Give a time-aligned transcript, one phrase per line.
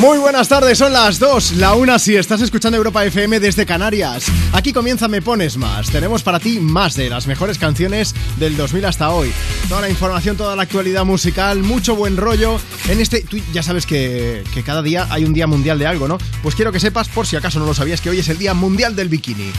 [0.00, 4.24] Muy buenas tardes, son las 2, la una si estás escuchando Europa FM desde Canarias.
[4.54, 5.90] Aquí comienza Me Pones Más.
[5.90, 9.30] Tenemos para ti más de las mejores canciones del 2000 hasta hoy.
[9.68, 12.58] Toda la información, toda la actualidad musical, mucho buen rollo.
[12.88, 16.08] En este, tú ya sabes que, que cada día hay un día mundial de algo,
[16.08, 16.16] ¿no?
[16.42, 18.54] Pues quiero que sepas, por si acaso no lo sabías, que hoy es el Día
[18.54, 19.52] Mundial del Bikini.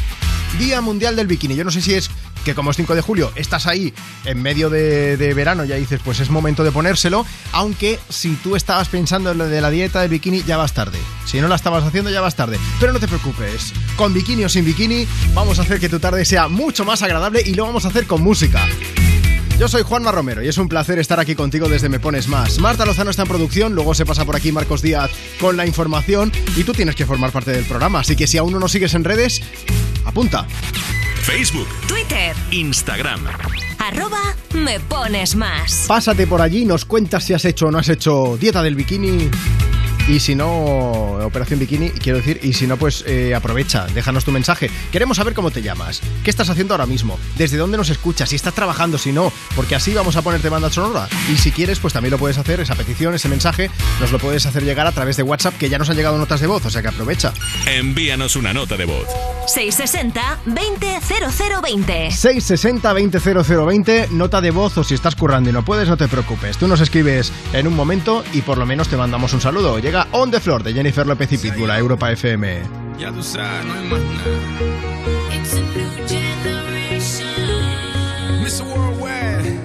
[0.57, 1.55] Día Mundial del Bikini.
[1.55, 2.09] Yo no sé si es
[2.43, 3.93] que como es 5 de julio, estás ahí
[4.25, 8.55] en medio de, de, verano, ya dices, pues es momento de ponérselo, aunque si tú
[8.55, 10.97] estabas pensando en lo de la dieta de bikini, ya vas tarde.
[11.25, 12.59] Si no la estabas haciendo, ya vas tarde.
[12.79, 16.25] Pero no te preocupes, con bikini o sin bikini, vamos a hacer que tu tarde
[16.25, 18.67] sea mucho más agradable y lo vamos a hacer con música.
[19.61, 22.57] Yo soy Juanma Romero y es un placer estar aquí contigo desde Me Pones Más.
[22.57, 26.31] Marta Lozano está en producción, luego se pasa por aquí Marcos Díaz con la información
[26.55, 28.95] y tú tienes que formar parte del programa, así que si aún no nos sigues
[28.95, 29.43] en redes,
[30.03, 30.48] apunta.
[31.32, 33.21] Facebook, Twitter, Instagram.
[33.79, 34.20] Arroba
[34.54, 35.85] me pones más.
[35.88, 39.29] Pásate por allí, nos cuentas si has hecho o no has hecho dieta del bikini.
[40.12, 44.34] Y si no, Operación Bikini, quiero decir, y si no, pues eh, aprovecha, déjanos tu
[44.34, 44.70] mensaje.
[44.91, 48.35] Queremos saber cómo te llamas, qué estás haciendo ahora mismo, desde dónde nos escuchas, si
[48.35, 51.07] estás trabajando, si no, porque así vamos a ponerte banda sonora.
[51.32, 54.45] Y si quieres, pues también lo puedes hacer, esa petición, ese mensaje, nos lo puedes
[54.45, 56.70] hacer llegar a través de WhatsApp, que ya nos han llegado notas de voz, o
[56.70, 57.34] sea que aprovecha.
[57.65, 59.07] Envíanos una nota de voz.
[59.48, 62.09] 660-200020.
[62.09, 66.57] 660-200020, nota de voz o si estás currando y no puedes, no te preocupes.
[66.57, 69.79] Tú nos escribes en un momento y por lo menos te mandamos un saludo.
[69.79, 72.62] Llega On The Floor de Jennifer López y Pitbull a Europa FM.
[72.97, 74.31] Ya tú sabes, no hay más nada.
[75.34, 77.28] It's a new generation
[78.44, 78.63] Mr.
[78.66, 79.59] Worldwide.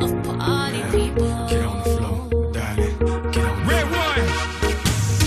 [0.00, 1.28] of party people.
[1.48, 2.76] Get on the floor, dale.
[3.32, 4.26] Get on the Red one.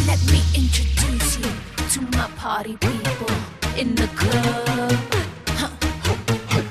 [0.07, 1.51] Let me introduce you
[1.93, 3.31] to my party people
[3.77, 4.91] in the club.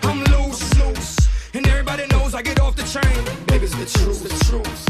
[0.02, 1.16] I'm loose, loose.
[1.54, 3.24] And everybody knows I get off the train.
[3.46, 4.89] Baby's the truth, the truth.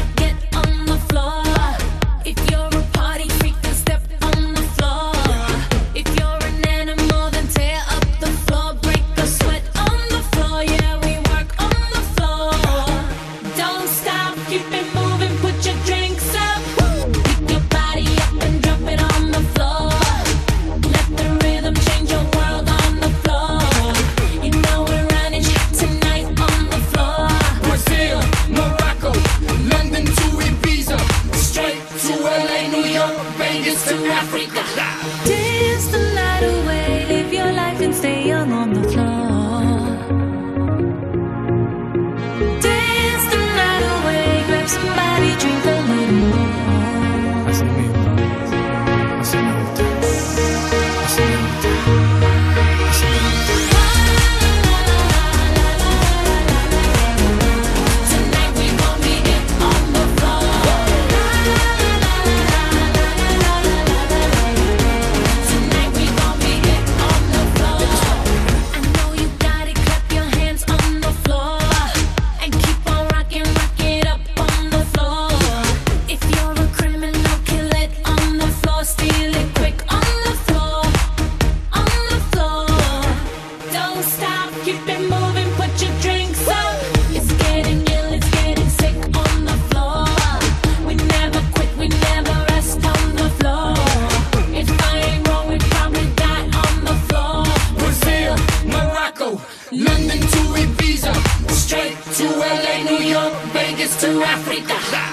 [104.67, 105.10] to Africa.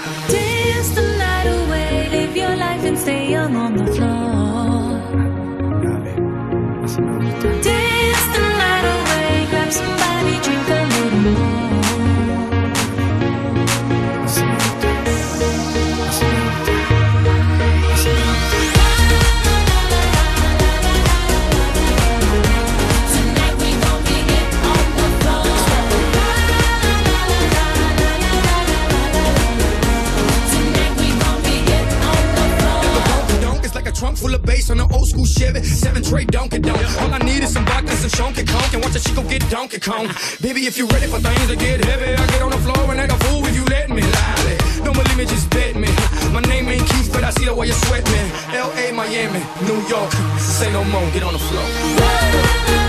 [35.39, 35.63] Chevy.
[35.63, 36.83] Seven tray Donkey Donk.
[37.01, 39.79] All I need is some vodka, some Shonky Conk, and watch a chico get Donkey
[39.79, 40.09] Kong.
[40.41, 42.99] Baby, if you ready for things to get heavy, I get on the floor and
[42.99, 44.01] act a fool if you let me.
[44.01, 44.57] Lie.
[44.83, 45.87] Don't believe me, just bet me.
[46.33, 48.21] My name ain't Keith, but I see the way you sweat me.
[48.51, 50.11] L.A., Miami, New York.
[50.39, 52.88] Say no more, get on the floor.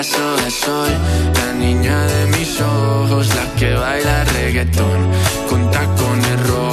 [0.00, 0.94] Pedazo de
[1.34, 5.10] la niña de mis ojos, la que baila reggaetón
[5.46, 6.69] con tacones rojos.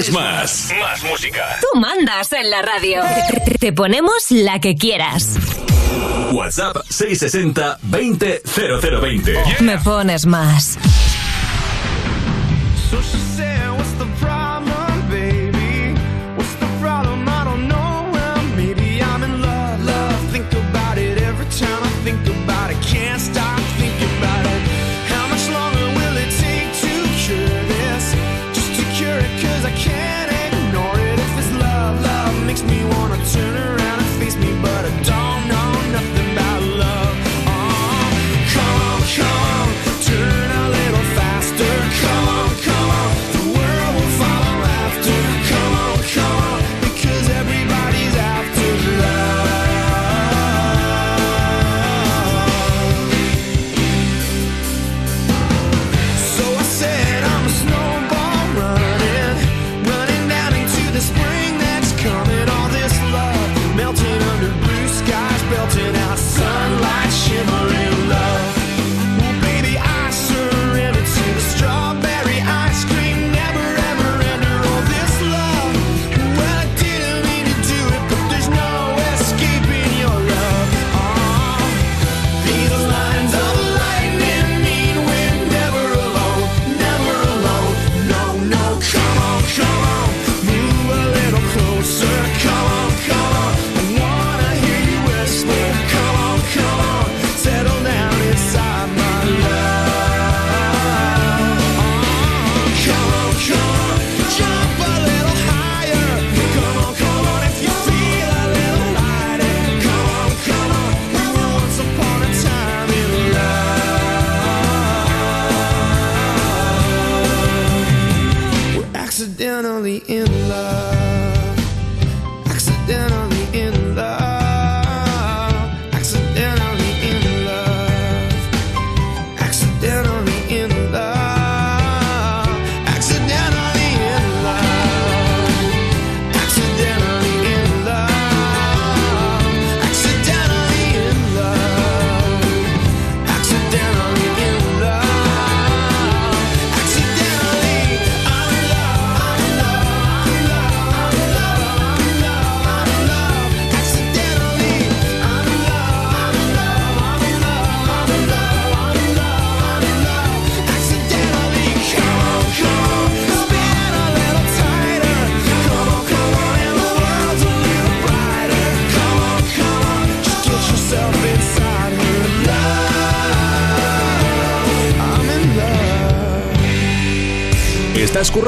[0.00, 0.72] Pones más.
[0.78, 1.58] Más música.
[1.60, 3.02] Tú mandas en la radio.
[3.58, 5.36] Te ponemos la que quieras.
[6.32, 9.34] WhatsApp 660 20 0020.
[9.60, 10.78] Me pones más.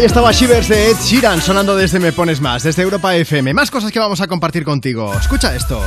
[0.00, 3.52] Ahí estaba Shivers de Ed Sheeran sonando desde Me Pones Más, desde Europa FM.
[3.52, 5.12] Más cosas que vamos a compartir contigo.
[5.12, 5.78] Escucha esto.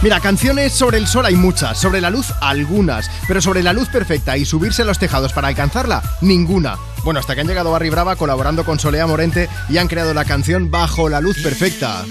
[0.00, 3.90] Mira, canciones sobre el sol hay muchas, sobre la luz algunas, pero sobre la luz
[3.90, 6.78] perfecta y subirse a los tejados para alcanzarla, ninguna.
[7.04, 10.24] Bueno, hasta que han llegado Barry Brava colaborando con Solea Morente y han creado la
[10.24, 12.06] canción Bajo la luz perfecta.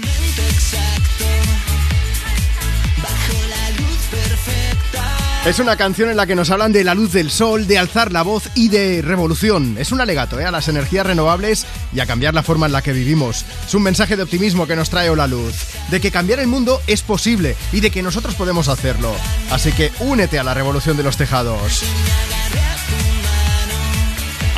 [5.46, 8.12] Es una canción en la que nos hablan de la luz del sol, de alzar
[8.12, 9.76] la voz y de revolución.
[9.78, 10.44] Es un alegato ¿eh?
[10.44, 13.46] a las energías renovables y a cambiar la forma en la que vivimos.
[13.66, 15.54] Es un mensaje de optimismo que nos trae Hola Luz,
[15.90, 19.14] de que cambiar el mundo es posible y de que nosotros podemos hacerlo.
[19.50, 21.84] Así que únete a la revolución de los tejados.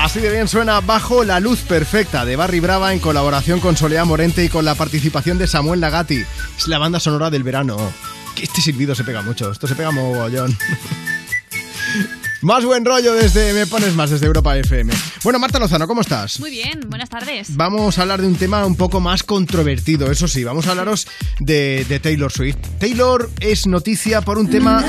[0.00, 4.04] Así de bien suena Bajo la Luz Perfecta de Barry Brava en colaboración con Solea
[4.04, 6.24] Morente y con la participación de Samuel Lagati.
[6.58, 7.78] Es la banda sonora del verano.
[8.34, 10.56] Que Este silbido se pega mucho, esto se pega mogollón.
[12.42, 14.92] Más buen rollo desde Me Pones Más, desde Europa FM.
[15.22, 16.40] Bueno, Marta Lozano, ¿cómo estás?
[16.40, 17.54] Muy bien, buenas tardes.
[17.54, 21.06] Vamos a hablar de un tema un poco más controvertido, eso sí, vamos a hablaros
[21.38, 22.56] de, de Taylor Swift.
[22.80, 24.84] Taylor es noticia por un tema...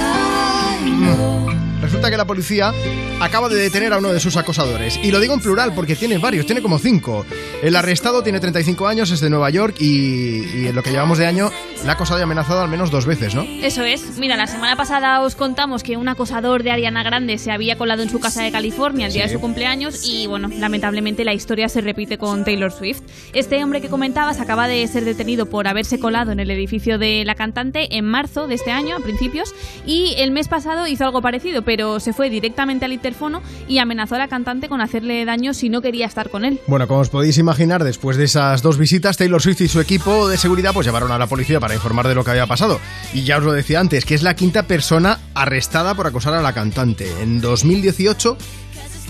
[1.83, 2.73] Resulta que la policía
[3.19, 4.97] acaba de detener a uno de sus acosadores.
[5.03, 7.25] Y lo digo en plural porque tiene varios, tiene como cinco.
[7.61, 11.17] El arrestado tiene 35 años, es de Nueva York y, y en lo que llevamos
[11.17, 11.51] de año
[11.83, 13.41] le ha acosado y amenazado al menos dos veces, ¿no?
[13.43, 14.17] Eso es.
[14.17, 18.03] Mira, la semana pasada os contamos que un acosador de Ariana Grande se había colado
[18.03, 19.29] en su casa de California el día Sí.
[19.29, 23.01] de su cumpleaños y, bueno, lamentablemente la historia se repite con Taylor Swift.
[23.33, 27.23] Este hombre que comentabas acaba de ser detenido por haberse colado en el edificio de
[27.25, 29.53] la cantante en marzo de este año, a principios,
[29.85, 34.15] y el mes pasado hizo algo parecido, pero se fue directamente al interfono y amenazó
[34.15, 36.59] a la cantante con hacerle daño si no quería estar con él.
[36.67, 40.27] Bueno, como os podéis imaginar, después de esas dos visitas, Taylor Swift y su equipo
[40.29, 42.79] de seguridad pues llamaron a la policía para informar de lo que había pasado.
[43.13, 46.41] Y ya os lo decía antes, que es la quinta persona arrestada por acosar a
[46.41, 47.09] la cantante.
[47.21, 48.37] En 2018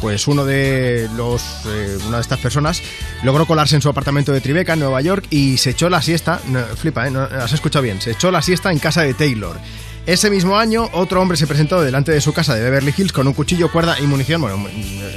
[0.04, 2.84] pues uno de los eh, una de estas personas
[3.24, 6.42] logró colarse en su apartamento de Tribeca en Nueva York y se echó la siesta
[6.50, 7.12] no, flipa ¿eh?
[7.12, 9.58] no, has escuchado bien se echó la siesta en casa de Taylor
[10.06, 13.26] ese mismo año, otro hombre se presentó delante de su casa de Beverly Hills con
[13.28, 14.42] un cuchillo, cuerda y munición.
[14.42, 14.58] Bueno,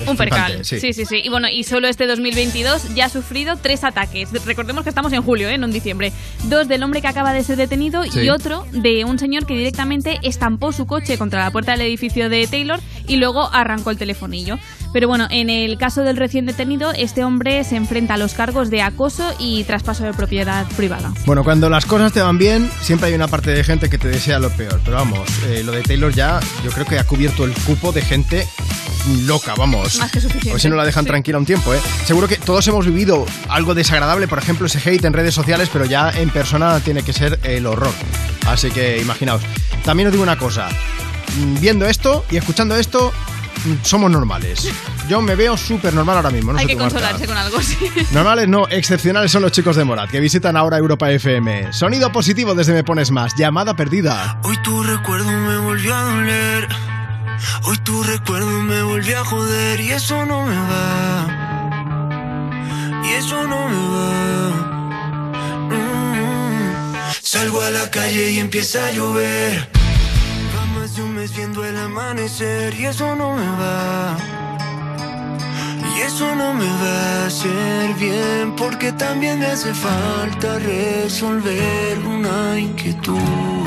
[0.06, 0.64] Un percal.
[0.64, 0.78] sí.
[0.80, 0.92] Sí.
[0.92, 4.28] sí, sí, Y bueno, y solo este 2022 ya ha sufrido tres ataques.
[4.44, 5.58] Recordemos que estamos en julio, ¿eh?
[5.58, 6.12] no en diciembre.
[6.44, 8.20] Dos del hombre que acaba de ser detenido Sí.
[8.20, 12.28] y otro de un señor que directamente estampó su coche contra la puerta del edificio
[12.28, 14.58] de Taylor y luego arrancó el telefonillo.
[14.96, 18.70] Pero bueno, en el caso del recién detenido, este hombre se enfrenta a los cargos
[18.70, 21.12] de acoso y traspaso de propiedad privada.
[21.26, 24.08] Bueno, cuando las cosas te van bien, siempre hay una parte de gente que te
[24.08, 24.80] desea lo peor.
[24.82, 28.00] Pero vamos, eh, lo de Taylor ya yo creo que ha cubierto el cupo de
[28.00, 28.48] gente
[29.26, 29.98] loca, vamos.
[29.98, 30.48] Más que suficiente.
[30.52, 31.08] Pues si no la dejan Sí.
[31.10, 31.80] tranquila un tiempo, ¿eh?
[32.06, 35.84] Seguro que todos hemos vivido algo desagradable, por ejemplo, ese hate en redes sociales, pero
[35.84, 37.92] ya en persona tiene que ser el horror.
[38.46, 39.42] Así que imaginaos.
[39.84, 40.70] También os digo una cosa.
[41.38, 43.12] Mm, Viendo esto y escuchando esto,
[43.82, 44.68] somos normales.
[45.08, 46.52] Yo me veo súper normal ahora mismo.
[46.52, 47.76] No Hay sé que consolarse con algo, sí.
[48.12, 51.72] Normales no, excepcionales son los chicos de Morat, que visitan ahora Europa FM.
[51.72, 54.40] Sonido positivo desde Me Pones Más, llamada perdida.
[54.44, 56.68] Hoy tu recuerdo me volvió a doler.
[57.64, 61.26] Hoy tu recuerdo me volvió a joder y eso no me va.
[63.04, 64.50] Y eso no me va.
[65.70, 67.12] Mm.
[67.22, 69.85] Salgo a la calle y empieza a llover.
[70.86, 74.16] Más de un mes viendo el amanecer y eso no me va.
[75.96, 82.60] Y eso no me va a hacer bien porque también me hace falta resolver una
[82.60, 83.66] inquietud.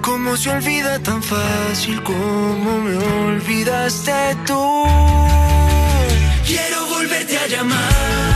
[0.00, 4.84] ¿Cómo se olvida tan fácil como me olvidaste tú?
[6.44, 8.35] Quiero volverte a llamar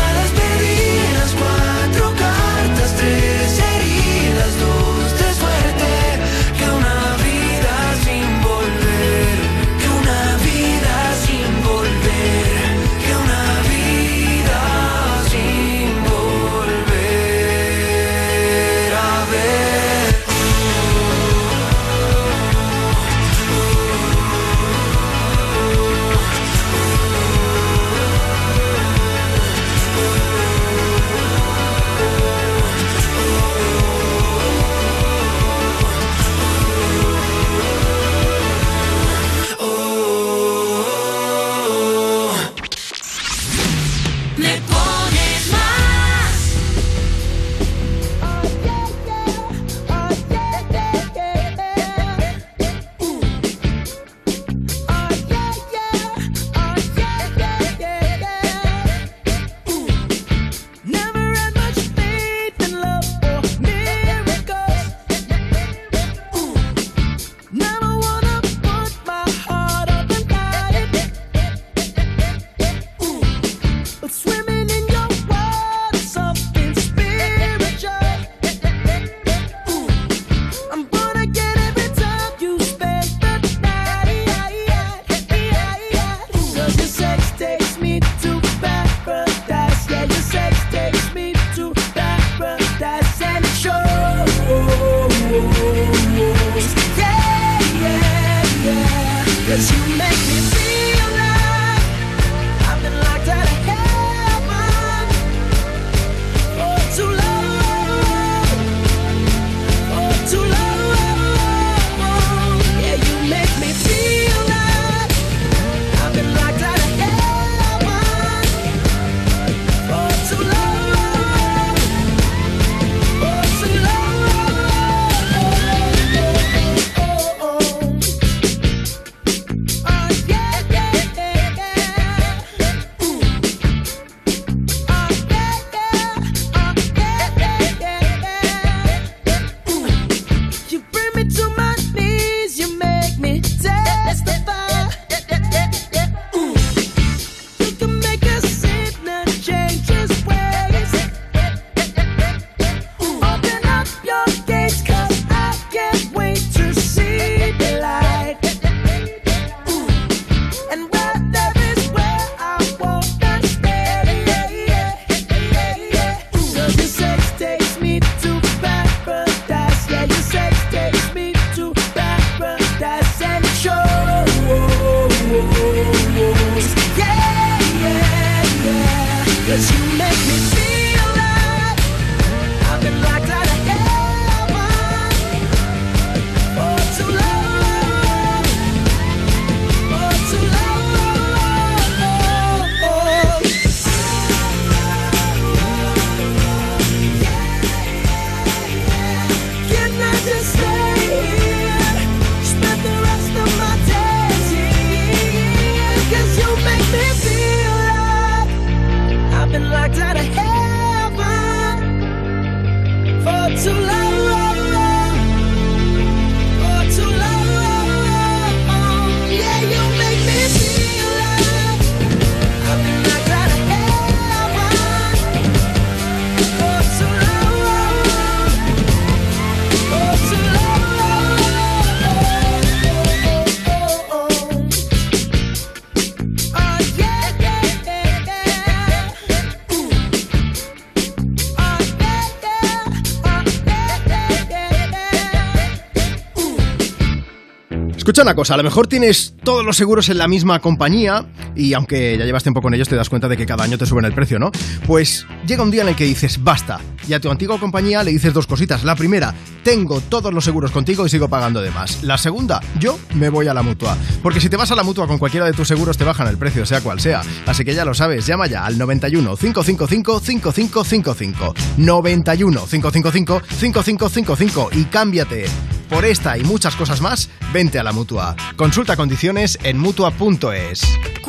[248.21, 252.15] Una cosa, a lo mejor tienes todos los seguros en la misma compañía y aunque
[252.19, 254.13] ya llevas tiempo con ellos te das cuenta de que cada año te suben el
[254.13, 254.51] precio, ¿no?
[254.85, 258.11] Pues llega un día en el que dices, basta, y a tu antigua compañía le
[258.11, 258.83] dices dos cositas.
[258.83, 262.03] La primera, tengo todos los seguros contigo y sigo pagando de más.
[262.03, 263.97] La segunda, yo me voy a la mutua.
[264.21, 266.37] Porque si te vas a la mutua con cualquiera de tus seguros te bajan el
[266.37, 267.23] precio, sea cual sea.
[267.47, 271.55] Así que ya lo sabes, llama ya al 91 555 5555.
[271.77, 275.70] 91 555 5555 y cámbiate.
[275.91, 278.37] Por esta y muchas cosas más, vente a la mutua.
[278.55, 280.81] Consulta condiciones en mutua.es.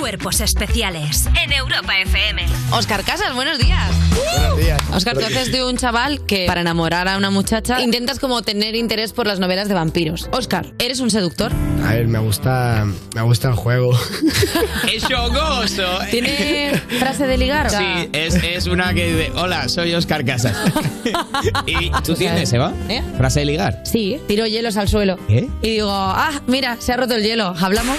[0.02, 2.44] Cuerpos especiales en Europa FM.
[2.72, 3.88] Oscar Casas, buenos días.
[4.36, 4.82] Buenos días.
[4.92, 8.74] Oscar, tú haces de un chaval que para enamorar a una muchacha intentas como tener
[8.74, 10.28] interés por las novelas de vampiros.
[10.32, 11.52] Oscar, ¿eres un seductor?
[11.86, 12.84] A ver, me gusta,
[13.14, 13.96] me gusta el juego.
[14.92, 16.00] Es chocoso.
[16.10, 17.70] ¿Tiene frase de ligar?
[17.70, 20.56] Sí, es, es una que dice, hola, soy Oscar Casas.
[21.66, 22.72] ¿Y tú tienes, Eva?
[22.88, 23.04] ¿Eh?
[23.16, 23.82] ¿Frase de ligar?
[23.84, 25.16] Sí, tiro hielos al suelo.
[25.28, 25.48] ¿Eh?
[25.62, 27.54] Y digo, ah, mira, se ha roto el hielo.
[27.56, 27.98] ¿Hablamos?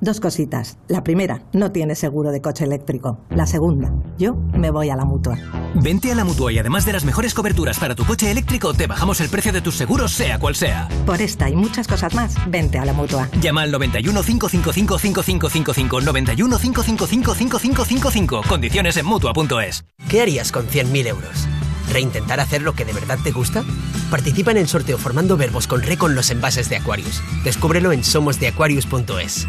[0.00, 0.78] Dos cositas.
[0.86, 3.18] La primera, no tienes seguro de coche eléctrico.
[3.30, 5.36] La segunda, yo me voy a la mutua.
[5.74, 8.86] Vente a la mutua y además de las mejores coberturas para tu coche eléctrico, te
[8.86, 10.88] bajamos el precio de tus seguros, sea cual sea.
[11.04, 13.28] Por esta y muchas cosas más, vente a la mutua.
[13.40, 18.42] Llama al 91 555 5555 91 555 5555.
[18.48, 19.84] Condiciones en mutua.es.
[20.08, 21.48] ¿Qué harías con 100.000 euros?
[21.92, 23.64] ¿Reintentar hacer lo que de verdad te gusta?
[24.10, 27.20] Participa en el sorteo formando verbos con re con los envases de Aquarius.
[27.42, 29.48] Descúbrelo en somosdeaquarius.es.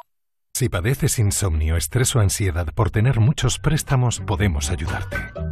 [0.61, 5.17] Si padeces insomnio, estrés o ansiedad por tener muchos préstamos, podemos ayudarte.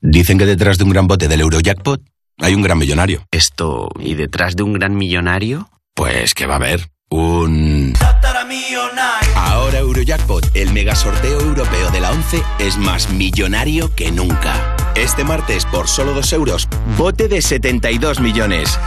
[0.00, 2.02] Dicen que detrás de un gran bote del Eurojackpot
[2.38, 3.24] hay un gran millonario.
[3.30, 5.70] Esto, ¿y detrás de un gran millonario?
[5.94, 7.94] Pues que va a haber un...
[9.34, 14.76] Ahora Eurojackpot, el mega sorteo europeo de la 11, es más millonario que nunca.
[14.94, 18.78] Este martes, por solo 2 euros, bote de 72 millones.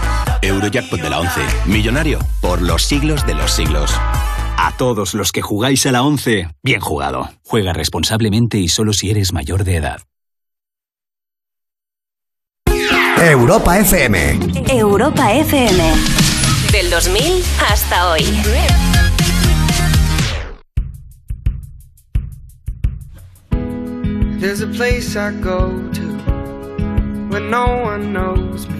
[0.43, 3.91] Eurojackpot de la 11, millonario por los siglos de los siglos.
[4.57, 7.29] A todos los que jugáis a la 11, bien jugado.
[7.43, 10.01] Juega responsablemente y solo si eres mayor de edad.
[13.21, 14.15] Europa FM.
[14.71, 15.77] Europa FM.
[16.71, 18.23] Del 2000 hasta hoy.
[24.39, 26.01] There's a place I go to
[27.29, 28.79] when no one knows me.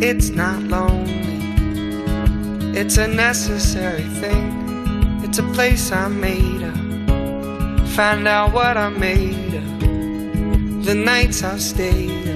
[0.00, 1.52] It's not lonely,
[2.74, 5.20] it's a necessary thing.
[5.22, 7.88] It's a place I made up.
[7.90, 10.84] Find out what I made of.
[10.86, 12.35] The nights I've stayed up.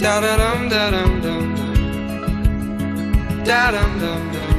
[0.00, 1.54] Da da dum da dum dum.
[3.44, 4.54] Da dum dum dum.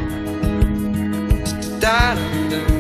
[1.80, 2.72] Da dum dum.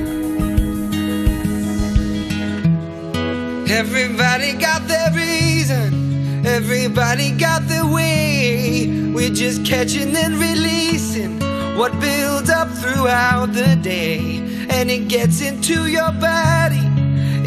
[3.68, 6.46] Everybody got their reason.
[6.46, 9.12] Everybody got their way.
[9.12, 11.40] We're just catching and releasing
[11.76, 14.38] what builds up throughout the day.
[14.70, 16.86] And it gets into your body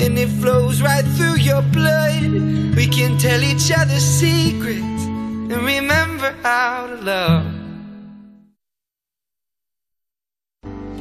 [0.03, 2.21] and it flows right through your blood.
[2.75, 4.94] We can tell each other secrets
[5.55, 7.45] and remember how to love.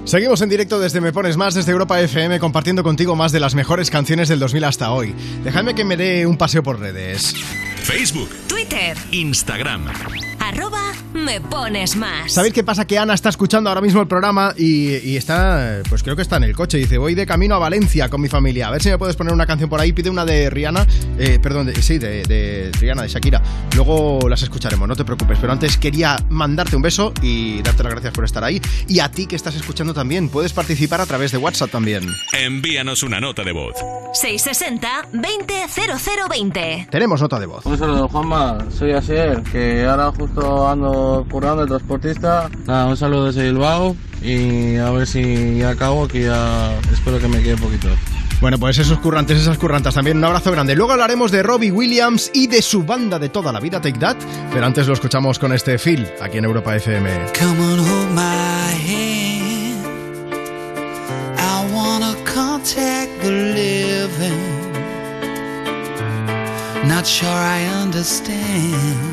[0.06, 3.56] Seguimos en directo desde Me Pones Más, desde Europa FM, compartiendo contigo más de las
[3.56, 5.16] mejores canciones del 2000 hasta hoy.
[5.44, 7.34] Dejadme que me dé un paseo por redes.
[7.78, 9.86] Facebook, Twitter, Instagram.
[10.54, 12.32] Arroba me pones más.
[12.32, 12.86] ¿Sabéis qué pasa?
[12.86, 16.38] Que Ana está escuchando ahora mismo el programa y, y está, pues creo que está
[16.38, 16.78] en el coche.
[16.78, 18.68] Dice, voy de camino a Valencia con mi familia.
[18.68, 19.94] A ver si me puedes poner una canción por ahí.
[19.94, 20.86] Pide una de Rihanna,
[21.18, 23.42] eh, perdón, de- sí, de, de Rihanna, de Shakira.
[23.76, 25.38] Luego las escucharemos, no te preocupes.
[25.40, 28.62] Pero antes quería mandarte un beso y darte las gracias por estar ahí.
[28.88, 32.08] Y a ti que estás escuchando también, puedes participar a través de WhatsApp también.
[32.34, 33.76] Envíanos una nota de voz.
[34.14, 36.88] 660 20 0020.
[36.92, 37.66] Tenemos nota de voz.
[37.66, 38.58] Un saludo, Juanma.
[38.78, 42.50] Soy Asier, que ahora justo ando currando de transportista.
[42.66, 47.28] Nada, un saludo desde Bilbao y a ver si ya acabo, que ya espero que
[47.28, 47.90] me quede poquito.
[48.42, 50.76] Bueno, pues esos currantes, esas currantas también, un abrazo grande.
[50.76, 54.18] Luego hablaremos de Robbie Williams y de su banda de toda la vida, Take That.
[54.52, 57.10] Pero antes lo escuchamos con este Phil, aquí en Europa FM.
[57.40, 58.22] Come on, hold my
[58.74, 59.86] hand.
[61.38, 64.64] I wanna contact the living.
[66.86, 69.13] Not sure I understand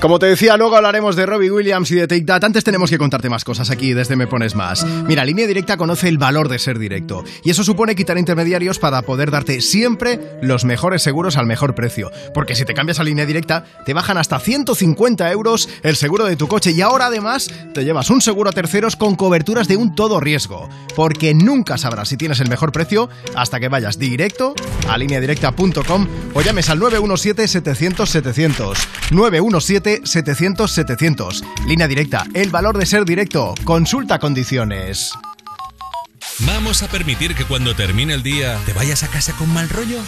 [0.00, 2.42] Como te decía, luego hablaremos de Robbie Williams y de Take That.
[2.42, 4.86] Antes tenemos que contarte más cosas aquí desde Me Pones Más.
[5.06, 7.22] Mira, Línea Directa conoce el valor de ser directo.
[7.44, 12.10] Y eso supone quitar intermediarios para poder darte siempre los mejores seguros al mejor precio.
[12.32, 16.36] Porque si te cambias a Línea Directa, te bajan hasta 150 euros el seguro de
[16.36, 16.70] tu coche.
[16.70, 20.66] Y ahora además te llevas un seguro a terceros con coberturas de un todo riesgo.
[20.96, 24.54] Porque nunca sabrás si tienes el mejor precio hasta que vayas directo
[24.88, 28.78] a lineadirecta.com o llames al 917-700-700.
[29.98, 31.42] 917-700-700.
[31.66, 33.54] Línea directa, el valor de ser directo.
[33.64, 35.12] Consulta condiciones.
[36.40, 40.00] ¿Vamos a permitir que cuando termine el día te vayas a casa con mal rollo?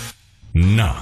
[0.55, 0.95] No.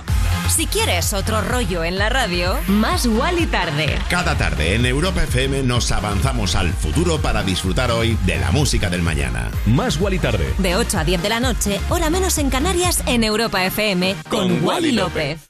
[0.49, 3.99] Si quieres otro rollo en la radio, más y tarde.
[4.09, 8.91] Cada tarde en Europa FM nos avanzamos al futuro para disfrutar hoy de la música
[8.91, 9.51] del mañana.
[9.67, 10.53] Más y tarde.
[10.59, 14.41] De 8 a 10 de la noche, hora menos en Canarias, en Europa FM, con,
[14.41, 15.50] Con Wally Wally López.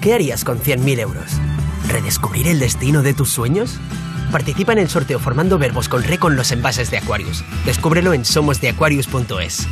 [0.00, 1.32] ¿Qué harías con 100.000 euros?
[1.88, 3.78] ¿Redescubrir el destino de tus sueños?
[4.32, 7.44] Participa en el sorteo formando verbos con re con los envases de Aquarius.
[7.66, 9.66] Descúbrelo en somosdeaquarius.es.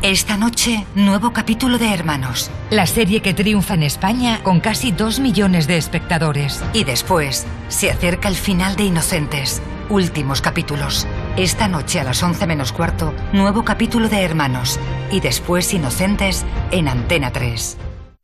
[0.00, 5.20] Esta noche, nuevo capítulo de Hermanos, la serie que triunfa en España con casi dos
[5.20, 6.64] millones de espectadores.
[6.72, 11.06] Y después, se acerca el final de Inocentes, últimos capítulos.
[11.36, 14.80] Esta noche a las 11 menos cuarto, nuevo capítulo de Hermanos.
[15.10, 17.76] Y después Inocentes en Antena 3.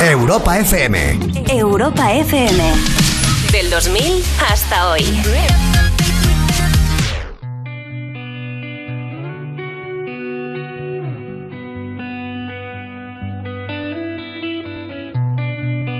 [0.00, 0.96] Europa FM.
[1.52, 2.58] Europa FM.
[3.52, 5.02] Del 2000 hasta hoy.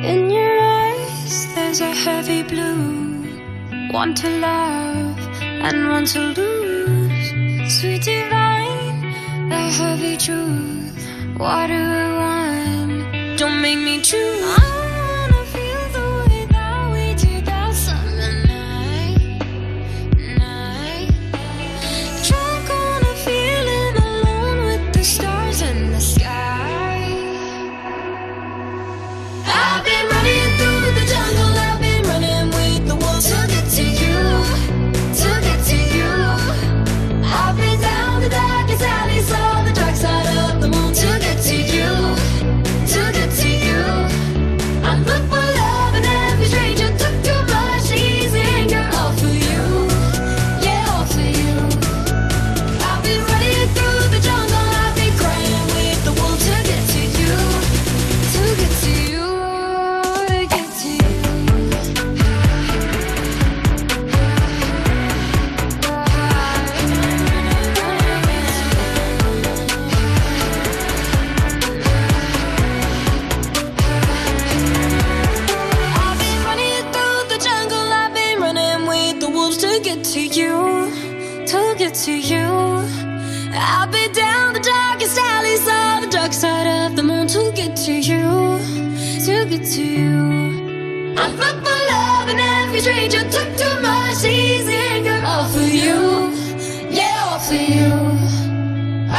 [0.03, 3.29] In your eyes, there's a heavy blue.
[3.93, 7.35] One to love and one to lose.
[7.69, 9.03] Sweet divine,
[9.51, 10.97] the heavy truth.
[11.37, 12.51] What do I want?
[12.81, 12.90] Don't
[13.61, 14.90] make me choose.
[82.11, 82.49] To you.
[83.53, 87.77] I've been down the darkest alleys, saw the dark side of the moon to get
[87.87, 88.27] to you,
[89.27, 91.15] to get to you.
[91.25, 96.01] I fuck my love and every stranger took too much easy anger off of you,
[96.99, 97.93] yeah, off of you.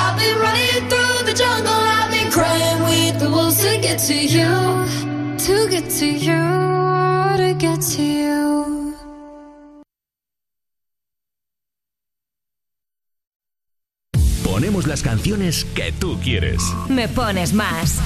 [0.01, 4.17] I've been running through the jungle, I've been crying with the wolves to get to
[4.35, 4.51] you,
[5.45, 6.41] to get to you,
[7.41, 8.80] to get to you.
[14.81, 16.63] Ponemos las canciones que tú quieres.
[16.89, 17.99] Me pones más.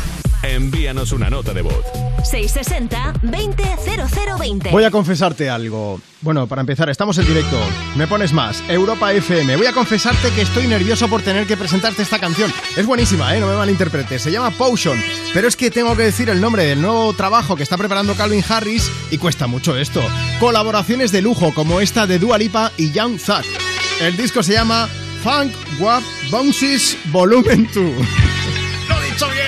[0.43, 1.85] Envíanos una nota de voz.
[2.23, 4.71] 660-200020.
[4.71, 6.01] Voy a confesarte algo.
[6.21, 7.57] Bueno, para empezar, estamos en directo.
[7.95, 8.61] Me pones más.
[8.67, 9.55] Europa FM.
[9.55, 12.51] Voy a confesarte que estoy nervioso por tener que presentarte esta canción.
[12.75, 13.39] Es buenísima, ¿eh?
[13.39, 14.21] No me malinterpretes.
[14.21, 15.01] Se llama Potion.
[15.33, 18.43] Pero es que tengo que decir el nombre del nuevo trabajo que está preparando Calvin
[18.49, 20.01] Harris y cuesta mucho esto.
[20.39, 23.45] Colaboraciones de lujo como esta de Dua Lipa y Young Thug.
[24.01, 24.89] El disco se llama
[25.25, 27.83] Funk Wap Bounces Volumen 2.
[28.87, 29.44] ¡Lo dicho bien!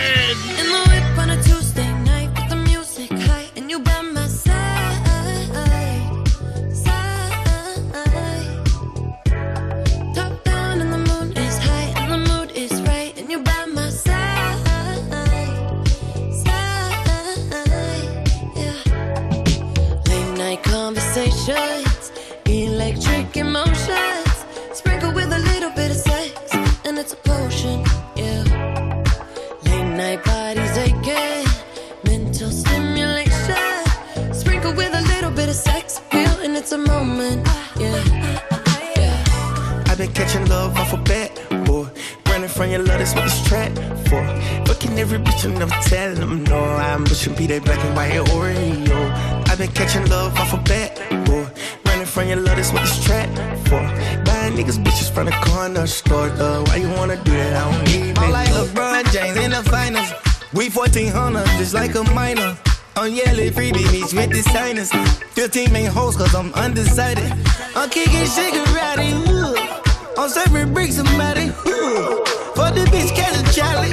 [61.73, 62.57] 1400, like a minor.
[62.95, 64.91] I'm yelling freebie meets with the signers.
[65.33, 67.31] 15 main hoes, cause I'm undecided.
[67.75, 69.11] I'm kicking karate.
[69.27, 70.21] Ooh.
[70.21, 71.49] I'm serving bricks somebody.
[71.49, 73.91] For the bitch, catch a Charlie.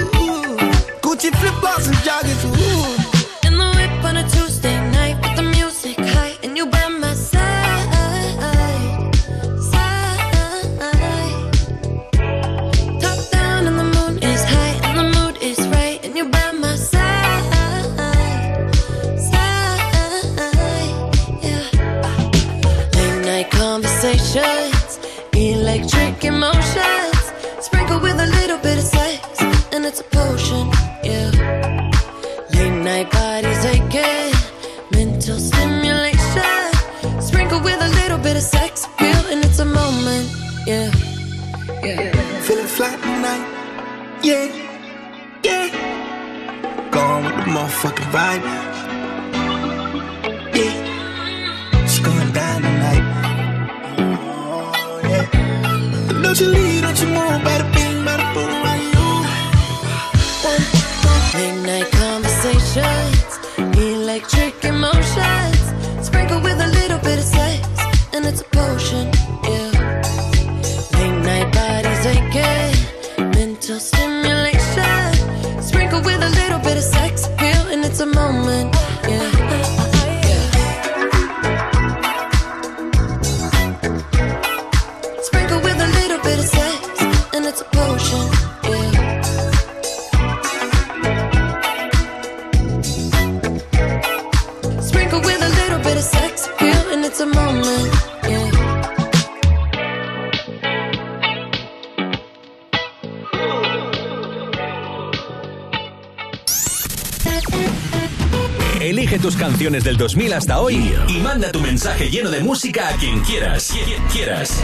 [1.03, 2.54] Gucci flip flops and joggers.
[110.05, 113.73] 2000 hasta hoy y manda tu mensaje lleno de música a quien quieras.
[113.73, 114.63] Quien quieras.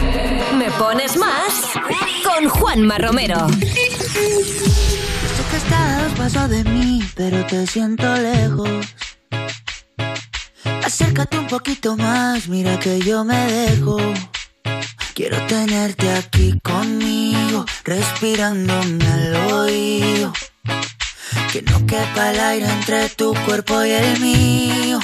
[0.55, 1.63] Me pones más
[2.23, 3.49] con Juanma Romero.
[3.49, 3.67] Sé
[5.49, 8.69] que estás paso de mí, pero te siento lejos.
[10.83, 13.97] Acércate un poquito más, mira que yo me dejo.
[15.15, 20.33] Quiero tenerte aquí conmigo, respirándome al oído.
[21.51, 24.99] Que no quepa el aire entre tu cuerpo y el mío.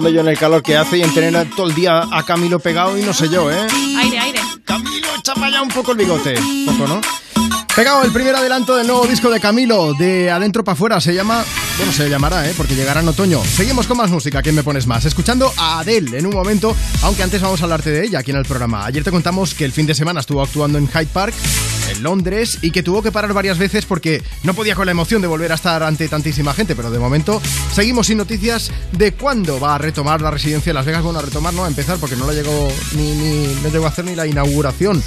[0.00, 2.58] Pensando yo en el calor que hace y en tener todo el día a Camilo
[2.58, 3.66] pegado y no sé yo, ¿eh?
[3.98, 4.40] Aire, aire.
[4.64, 6.38] Camilo, echa para allá un poco el bigote.
[6.38, 7.00] Un poco, ¿no?
[7.76, 11.44] Pegado el primer adelanto del nuevo disco de Camilo, de adentro para afuera, se llama...
[11.76, 12.54] Bueno, se llamará, ¿eh?
[12.56, 13.42] Porque llegará en otoño.
[13.44, 15.04] Seguimos con más música, ¿quién me pones más?
[15.04, 18.38] Escuchando a Adele en un momento, aunque antes vamos a hablarte de ella aquí en
[18.38, 18.86] el programa.
[18.86, 21.34] Ayer te contamos que el fin de semana estuvo actuando en Hyde Park,
[22.00, 25.28] Londres, y que tuvo que parar varias veces porque no podía con la emoción de
[25.28, 27.40] volver a estar ante tantísima gente, pero de momento
[27.72, 31.02] seguimos sin noticias de cuándo va a retomar la residencia en Las Vegas.
[31.02, 33.88] Bueno, a retomar, no a empezar, porque no la llegó ni, ni no llegó a
[33.88, 35.02] hacer ni la inauguración.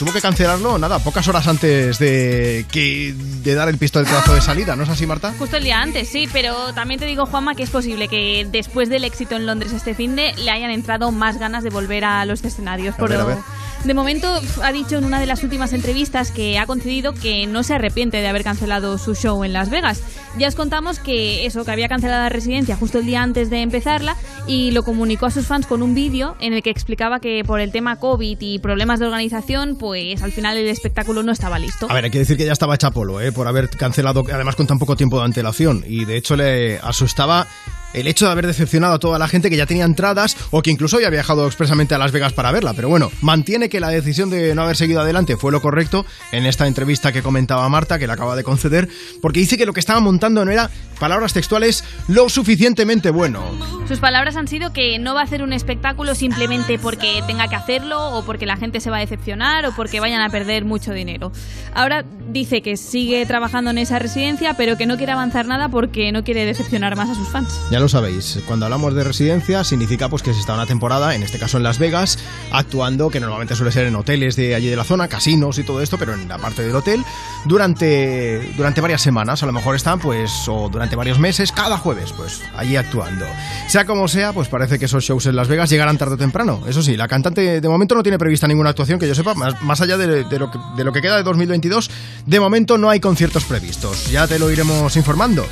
[0.00, 4.74] Tuvo que cancelarlo, nada, pocas horas antes de que de dar el pistoletazo de salida,
[4.74, 5.34] ¿no es así, Marta?
[5.38, 8.88] Justo el día antes, sí, pero también te digo, Juanma, que es posible que después
[8.88, 12.24] del éxito en Londres este fin de le hayan entrado más ganas de volver a
[12.24, 12.94] los escenarios.
[12.98, 13.36] A ver, a ver.
[13.84, 14.28] De momento
[14.62, 18.18] ha dicho en una de las últimas entrevistas que ha concedido que no se arrepiente
[18.18, 20.02] de haber cancelado su show en Las Vegas.
[20.36, 23.62] Ya os contamos que eso, que había cancelado la residencia justo el día antes de
[23.62, 27.42] empezarla y lo comunicó a sus fans con un vídeo en el que explicaba que
[27.44, 31.58] por el tema COVID y problemas de organización, pues al final el espectáculo no estaba
[31.58, 31.86] listo.
[31.90, 33.32] A ver, hay que decir que ya estaba hecha polo, ¿eh?
[33.32, 35.84] por haber cancelado, además con tan poco tiempo de antelación.
[35.86, 37.46] Y de hecho le asustaba
[37.92, 40.70] el hecho de haber decepcionado a toda la gente que ya tenía entradas o que
[40.70, 42.74] incluso había viajado expresamente a Las Vegas para verla.
[42.74, 46.46] Pero bueno, mantiene que la decisión de no haber seguido adelante fue lo correcto en
[46.46, 48.88] esta entrevista que comentaba Marta, que le acaba de conceder,
[49.20, 53.44] porque dice que lo que estaba montando no era, palabras textuales, lo suficientemente bueno.
[53.88, 57.56] Sus palabras han sido que no va a hacer un espectáculo simplemente porque tenga que
[57.56, 60.92] hacerlo o porque la gente se va a decepcionar o porque vayan a perder mucho
[60.92, 61.32] dinero.
[61.74, 66.12] Ahora dice que sigue trabajando en esa residencia, pero que no quiere avanzar nada porque
[66.12, 67.60] no quiere decepcionar más a sus fans.
[67.70, 71.22] Ya lo sabéis, cuando hablamos de residencia significa pues que se está una temporada, en
[71.22, 72.18] este caso en Las Vegas,
[72.52, 75.80] actuando, que normalmente suele ser en hoteles de allí de la zona, casinos y todo
[75.80, 77.04] esto, pero en la parte del hotel,
[77.44, 82.12] durante, durante varias semanas, a lo mejor están pues, o durante varios meses, cada jueves,
[82.12, 83.26] pues allí actuando.
[83.68, 86.62] Sea como sea, pues parece que esos shows en Las Vegas llegarán tarde o temprano.
[86.66, 89.60] Eso sí, la cantante de momento no tiene prevista ninguna actuación que yo sepa, más,
[89.62, 91.90] más allá de, lo que, de lo que queda de 2022,
[92.26, 94.10] de momento no hay conciertos previstos.
[94.10, 95.46] Ya te lo iremos informando.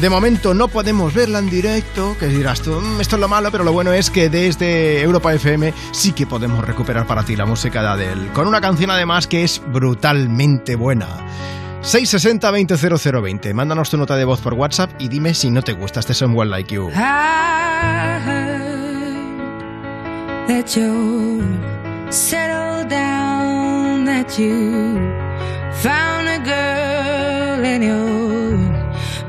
[0.00, 1.73] De momento no podemos verla en directo,
[2.18, 5.34] que dirás tú, "Mm, esto es lo malo, pero lo bueno es que desde Europa
[5.34, 9.26] FM sí que podemos recuperar para ti la música de Adele, con una canción además
[9.26, 11.08] que es brutalmente buena.
[11.82, 16.14] 660-200020, mándanos tu nota de voz por WhatsApp y dime si no te gusta este
[16.14, 16.90] Someone Like You.
[16.90, 18.68] I heard
[20.46, 21.42] that you
[22.10, 24.96] settled down, that you
[25.82, 28.58] found a girl and you're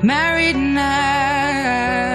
[0.04, 2.15] married now.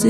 [0.00, 0.06] Me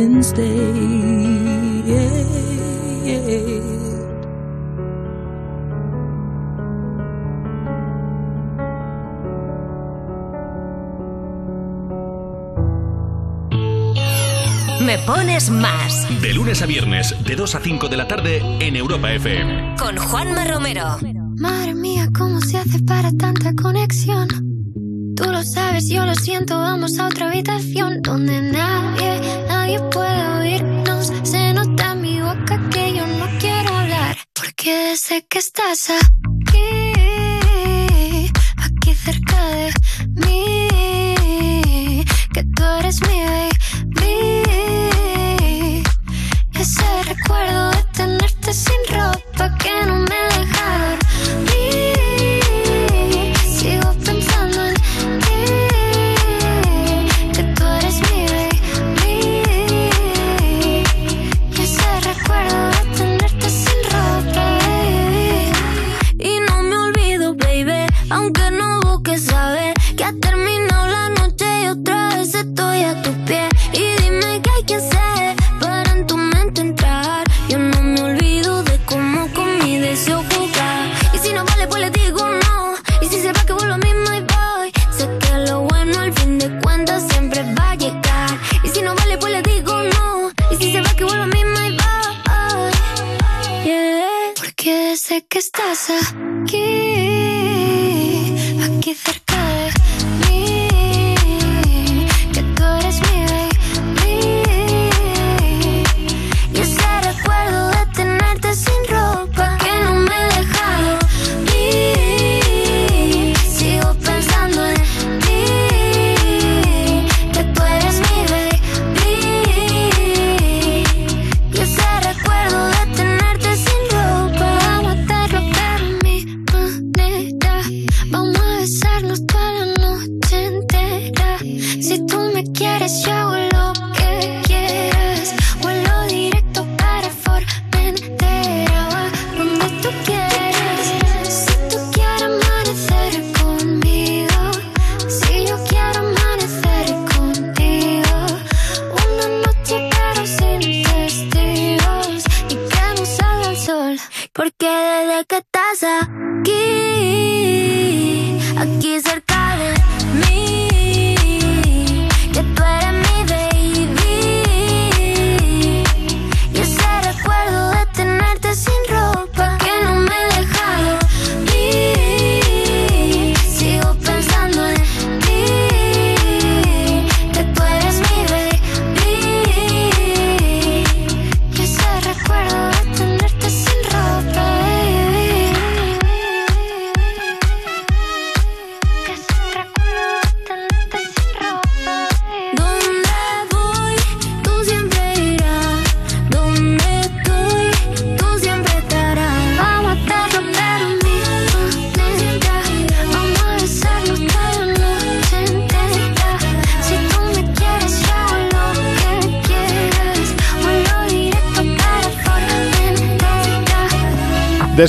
[15.06, 16.06] pones más.
[16.20, 19.76] De lunes a viernes, de 2 a 5 de la tarde en Europa FM.
[19.78, 20.98] Con Juanma Romero.
[21.36, 24.28] Madre mía, ¿cómo se hace para tanta conexión?
[25.16, 31.12] Tú lo sabes, yo lo siento, vamos a otra habitación donde nadie nadie puede oírnos.
[31.22, 34.16] Se nota en mi boca que yo no quiero hablar.
[34.32, 36.92] Porque sé que estás aquí,
[38.56, 39.72] aquí cerca de
[40.24, 42.04] mí.
[42.32, 44.42] Que tú eres mi baby.
[46.54, 50.37] Ese recuerdo de tenerte sin ropa que no me da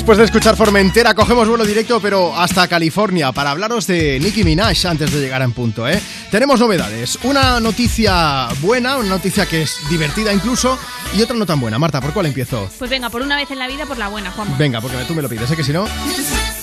[0.09, 4.87] Después de escuchar Formentera, cogemos vuelo directo, pero hasta California, para hablaros de Nicki Minaj
[4.87, 5.87] antes de llegar en punto.
[5.87, 6.01] ¿eh?
[6.31, 7.19] Tenemos novedades.
[7.21, 10.79] Una noticia buena, una noticia que es divertida incluso,
[11.15, 11.77] y otra no tan buena.
[11.77, 12.71] Marta, ¿por cuál empiezo?
[12.79, 14.57] Pues venga, por una vez en la vida, por la buena, Juan.
[14.57, 15.55] Venga, porque tú me lo pides, ¿eh?
[15.55, 15.85] que si no...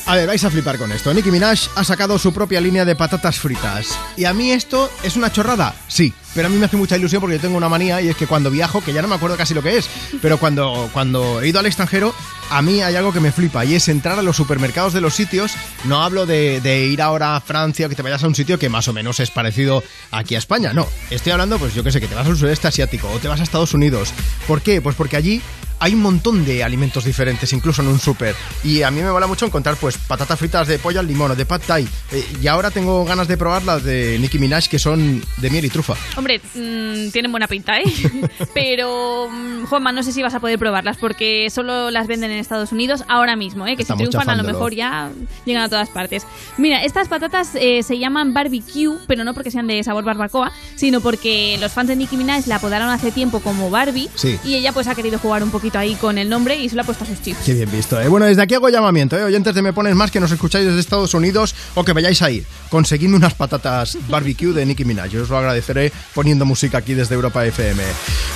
[0.06, 1.14] A ver, vais a flipar con esto.
[1.14, 3.96] Nicki Minaj ha sacado su propia línea de patatas fritas.
[4.16, 5.72] ¿Y a mí esto es una chorrada?
[5.86, 6.12] Sí.
[6.36, 8.26] Pero a mí me hace mucha ilusión porque yo tengo una manía y es que
[8.26, 9.88] cuando viajo, que ya no me acuerdo casi lo que es,
[10.20, 12.14] pero cuando, cuando he ido al extranjero,
[12.50, 15.14] a mí hay algo que me flipa y es entrar a los supermercados de los
[15.14, 15.52] sitios.
[15.84, 18.68] No hablo de, ir ahora a Francia o que te vayas a un sitio que
[18.68, 20.72] más o menos es parecido aquí a España.
[20.72, 23.28] No, estoy hablando, pues yo que sé, que te vas al sudeste asiático o te
[23.28, 24.12] vas a Estados Unidos.
[24.46, 24.80] ¿Por qué?
[24.80, 25.42] Pues porque allí
[25.78, 28.34] hay un montón de alimentos diferentes, incluso en un súper.
[28.64, 31.36] Y a mí me mola mucho encontrar, pues, patatas fritas de pollo al limón o
[31.36, 31.86] de pad thai.
[32.12, 35.64] Eh, y ahora tengo ganas de probar las de Nicki Minaj, que son de miel
[35.64, 35.94] y trufa.
[36.16, 37.84] Hombre, mm, tienen buena pinta, ¿eh?
[38.54, 42.38] Pero, mm, Juanma, no sé si vas a poder probarlas porque solo las venden en
[42.38, 43.76] Estados Unidos ahora mismo, ¿eh?
[43.76, 45.10] Que Estamos si triunfan a lo mejor ya
[45.44, 46.24] llegan a todas partes.
[46.58, 51.00] Mira, estas patatas eh, se llaman barbecue, pero no porque sean de sabor barbacoa, sino
[51.00, 54.38] porque los fans de Nicki Minaj la apodaron hace tiempo como Barbie Sí.
[54.44, 56.82] y ella pues ha querido jugar un poquito ahí con el nombre y se lo
[56.82, 57.40] ha puesto a sus chips.
[57.44, 58.08] Qué bien visto, ¿eh?
[58.08, 59.24] Bueno, desde aquí hago llamamiento, ¿eh?
[59.24, 62.30] Oyentes de Me Pones Más que nos escucháis desde Estados Unidos o que vayáis a
[62.30, 62.44] ir.
[63.16, 65.10] Unas patatas barbecue de Nicki Minaj.
[65.10, 67.82] Yo os lo agradeceré poniendo música aquí desde Europa FM.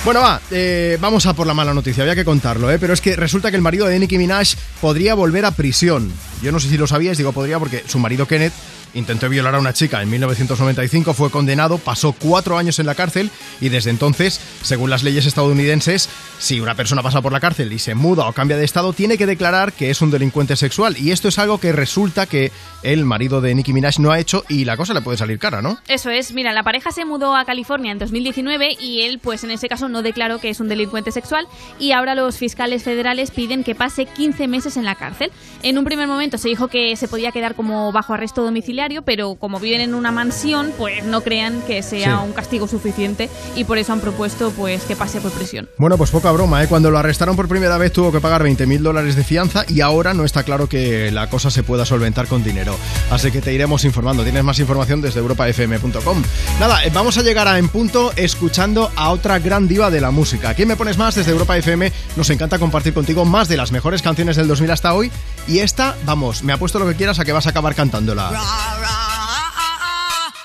[0.03, 2.77] Bueno, va, eh, vamos a por la mala noticia, había que contarlo, ¿eh?
[2.79, 6.11] Pero es que resulta que el marido de Nicki Minaj podría volver a prisión.
[6.41, 8.53] Yo no sé si lo sabíais, digo podría porque su marido Kenneth
[8.93, 13.29] intentó violar a una chica en 1995, fue condenado, pasó cuatro años en la cárcel
[13.59, 17.79] y desde entonces, según las leyes estadounidenses, si una persona pasa por la cárcel y
[17.79, 20.97] se muda o cambia de estado, tiene que declarar que es un delincuente sexual.
[20.97, 22.51] Y esto es algo que resulta que
[22.83, 25.61] el marido de Nicki Minaj no ha hecho y la cosa le puede salir cara,
[25.61, 25.77] ¿no?
[25.87, 29.51] Eso es, mira, la pareja se mudó a California en 2019 y él, pues en
[29.51, 31.47] ese caso, no declaró que es un delincuente sexual
[31.79, 35.31] y ahora los fiscales federales piden que pase 15 meses en la cárcel.
[35.63, 39.35] En un primer momento se dijo que se podía quedar como bajo arresto domiciliario, pero
[39.35, 42.25] como viven en una mansión, pues no crean que sea Sí.
[42.25, 45.69] un castigo suficiente y por eso han propuesto pues que pase por prisión.
[45.77, 46.67] Bueno, pues poca broma, ¿eh?
[46.67, 50.13] Cuando lo arrestaron por primera vez tuvo que pagar 20.000 dólares de fianza y ahora
[50.15, 52.75] no está claro que la cosa se pueda solventar con dinero.
[53.11, 54.23] Así que te iremos informando.
[54.23, 56.23] Tienes más información desde europafm.com.
[56.59, 60.09] Nada, eh, vamos a llegar a En Punto escuchando a otra gran diva de la
[60.11, 60.49] música.
[60.49, 61.91] Aquí me pones más desde Europa FM.
[62.15, 65.11] Nos encanta compartir contigo más de las mejores canciones del 2000 hasta hoy.
[65.47, 68.31] Y esta, vamos, me apuesto lo que quieras a que vas a acabar cantándola.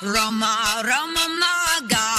[0.02, 0.82] Rama
[1.88, 2.15] God.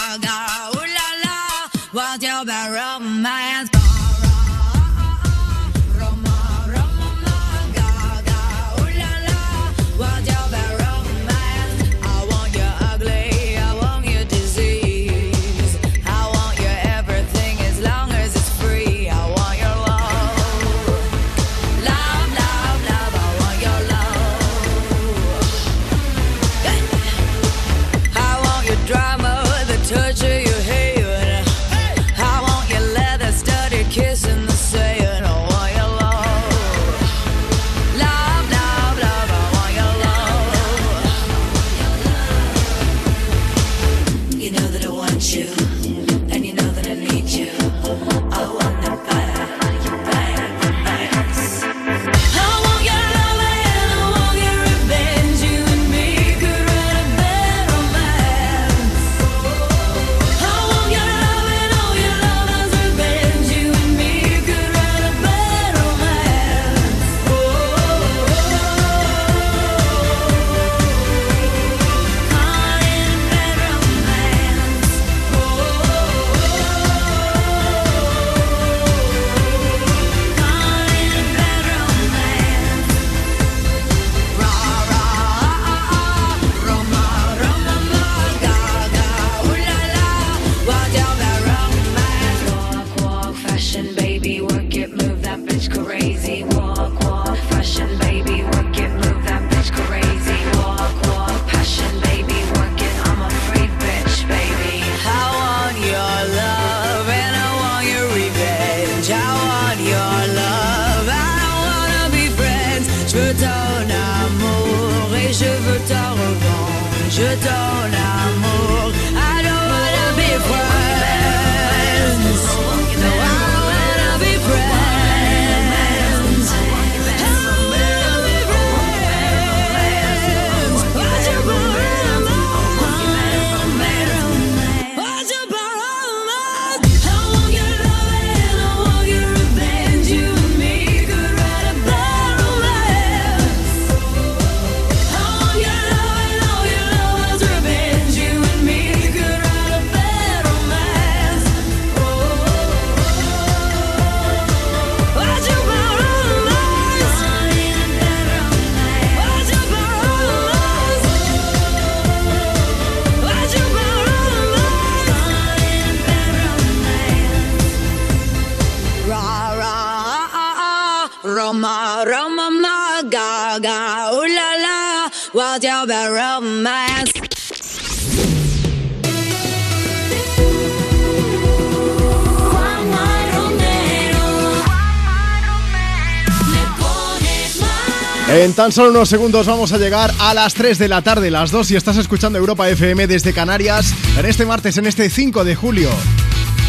[188.38, 191.50] En tan solo unos segundos vamos a llegar a las 3 de la tarde, las
[191.50, 195.56] 2 si estás escuchando Europa FM desde Canarias en este martes, en este 5 de
[195.56, 195.90] julio.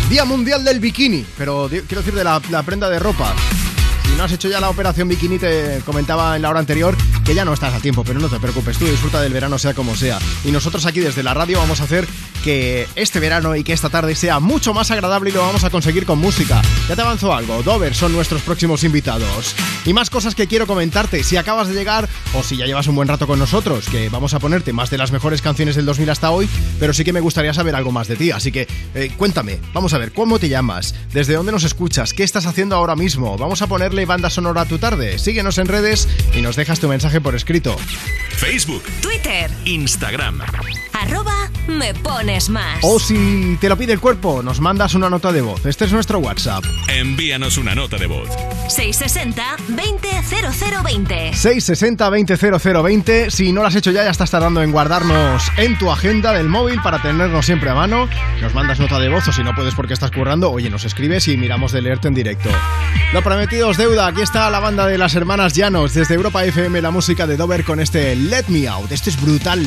[0.09, 3.35] Día Mundial del Bikini, pero quiero decir de la, la prenda de ropa.
[4.03, 6.97] Si no has hecho ya la operación bikini, te comentaba en la hora anterior
[7.29, 9.75] que ya no estás a tiempo, pero no te preocupes, tú disfruta del verano sea
[9.75, 10.19] como sea.
[10.47, 12.09] Y nosotros aquí desde la radio vamos a hacer
[12.43, 15.69] que este verano y que esta tarde sea mucho más agradable y lo vamos a
[15.69, 16.63] conseguir con música.
[16.89, 19.55] Ya te avanzo algo, Dover son nuestros próximos invitados.
[19.85, 22.97] Y más cosas que quiero comentarte, si acabas de llegar o si ya llevas un
[22.97, 26.09] buen rato con nosotros, que vamos a ponerte más de las mejores canciones del 2000
[26.09, 26.49] hasta hoy,
[26.81, 29.93] pero sí que me gustaría saber algo más de ti, así que eh, cuéntame, vamos
[29.93, 30.95] a ver, ¿cómo te llamas?
[31.13, 32.15] ¿Desde dónde nos escuchas?
[32.15, 33.37] ¿Qué estás haciendo ahora mismo?
[33.37, 35.19] Vamos a ponerle banda sonora a tu tarde.
[35.19, 37.77] Síguenos en redes y nos dejas tu mensaje por escrito.
[38.37, 40.41] Facebook, Twitter, Instagram.
[41.01, 42.79] Arroba me pones más.
[42.83, 45.65] O si te lo pide el cuerpo, nos mandas una nota de voz.
[45.67, 46.65] Este es nuestro WhatsApp.
[46.89, 48.29] Envíanos una nota de voz.
[48.69, 51.35] 660 200020.
[51.35, 55.91] 660 200020 Si no lo has hecho ya, ya estás tardando en guardarnos en tu
[55.91, 58.09] agenda del móvil para tenernos siempre a mano.
[58.41, 61.29] Nos mandas nota de voz o si no puedes porque estás currando, oye, nos escribes
[61.29, 62.49] y miramos de leerte en directo.
[63.13, 64.07] Lo prometido es deuda.
[64.07, 67.65] Aquí está la banda de las hermanas Llanos desde Europa FM, la música de Dover
[67.65, 68.91] con este Let Me Out.
[68.93, 69.67] Esto es brutal.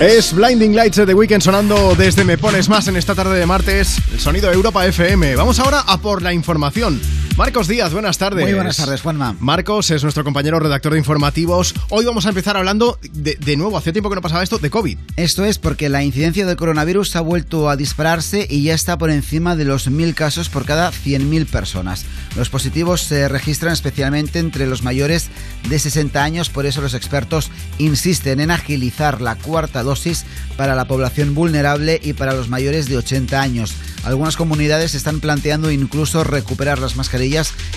[0.00, 3.44] Es Blinding Lights de The Weeknd sonando desde Me Pones Más en esta tarde de
[3.44, 5.36] martes, el sonido de Europa FM.
[5.36, 6.98] Vamos ahora a por la información.
[7.40, 8.44] Marcos Díaz, buenas tardes.
[8.44, 9.34] Muy buenas tardes, Juanma.
[9.40, 11.74] Marcos es nuestro compañero redactor de informativos.
[11.88, 14.68] Hoy vamos a empezar hablando de, de nuevo, hace tiempo que no pasaba esto, de
[14.68, 14.98] COVID.
[15.16, 19.08] Esto es porque la incidencia del coronavirus ha vuelto a dispararse y ya está por
[19.08, 22.04] encima de los 1.000 casos por cada 100.000 personas.
[22.36, 25.30] Los positivos se registran especialmente entre los mayores
[25.66, 30.26] de 60 años, por eso los expertos insisten en agilizar la cuarta dosis
[30.58, 33.72] para la población vulnerable y para los mayores de 80 años.
[34.04, 37.29] Algunas comunidades están planteando incluso recuperar las mascarillas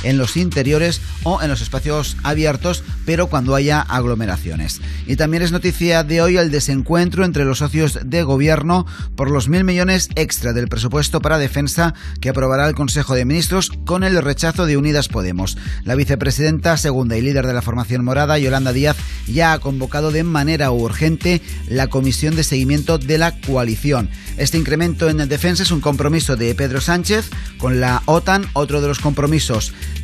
[0.04, 4.82] en los interiores o en los espacios abiertos, pero cuando haya aglomeraciones.
[5.06, 8.86] Y también es noticia de hoy el desencuentro entre los socios de gobierno
[9.16, 13.72] por los mil millones extra del presupuesto para defensa que aprobará el Consejo de Ministros
[13.86, 15.58] con el rechazo de Unidas Podemos.
[15.84, 18.98] La vicepresidenta segunda y líder de la formación morada, Yolanda Díaz,
[19.28, 24.10] ya ha convocado de manera urgente la comisión de seguimiento de la coalición.
[24.38, 28.48] Este incremento en defensa es un compromiso de Pedro Sánchez con la OTAN.
[28.54, 29.43] Otro de los compromisos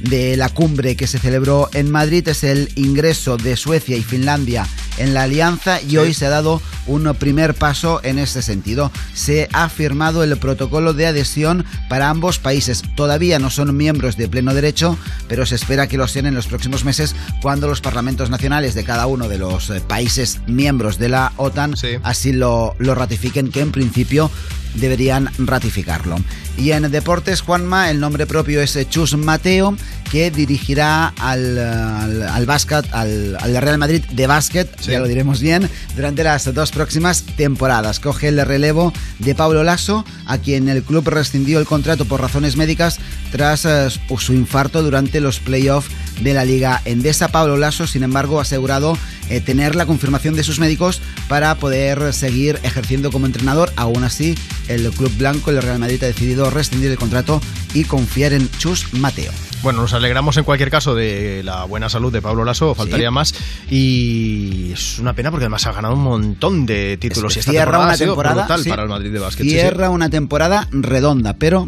[0.02, 4.68] de la cumbre que se celebró en Madrid es el ingreso de Suecia y Finlandia
[4.98, 8.92] en la alianza y hoy se ha dado un primer paso en este sentido.
[9.14, 12.84] Se ha firmado el protocolo de adhesión para ambos países.
[12.96, 14.98] Todavía no son miembros de pleno derecho,
[15.28, 18.84] pero se espera que lo sean en los próximos meses cuando los parlamentos nacionales de
[18.84, 23.62] cada uno de los eh, países miembros de la OTAN así lo, lo ratifiquen, que
[23.62, 24.32] en principio
[24.76, 26.18] deberían ratificarlo.
[26.58, 29.78] Y en deportes, Juanma, el nombre propio es Chus Mateo,
[30.12, 35.40] que dirigirá al, al, al básquet, al, al Real Madrid de básquet, ya lo diremos
[35.40, 38.00] bien, durante las dos próximas temporadas.
[38.00, 42.58] Coge el relevo de Pablo Lasso, a quien el club rescindió el contrato por razones
[42.58, 43.00] médicas
[43.32, 43.88] tras eh,
[44.18, 45.92] su infarto durante los playoffs
[46.22, 47.30] de la Liga Endesa.
[47.30, 48.98] Pablo Lasso, sin embargo, ha asegurado
[49.30, 53.72] eh, tener la confirmación de sus médicos para poder seguir ejerciendo como entrenador.
[53.76, 54.36] Aún así,
[54.70, 57.42] el club blanco, el Real Madrid, ha decidido rescindir el contrato
[57.74, 59.32] y confiar en Chus Mateo.
[59.62, 63.14] Bueno, nos alegramos en cualquier caso de la buena salud de Pablo Lasso, faltaría Sí.
[63.14, 63.34] más.
[63.70, 67.36] Y es una pena porque además ha ganado un montón de títulos.
[67.36, 68.70] y esta Cierra temporada una ha sido temporada brutal sí.
[68.70, 69.44] para el Madrid de básquet.
[69.46, 69.50] sí.
[69.52, 71.68] Cierra una temporada redonda, pero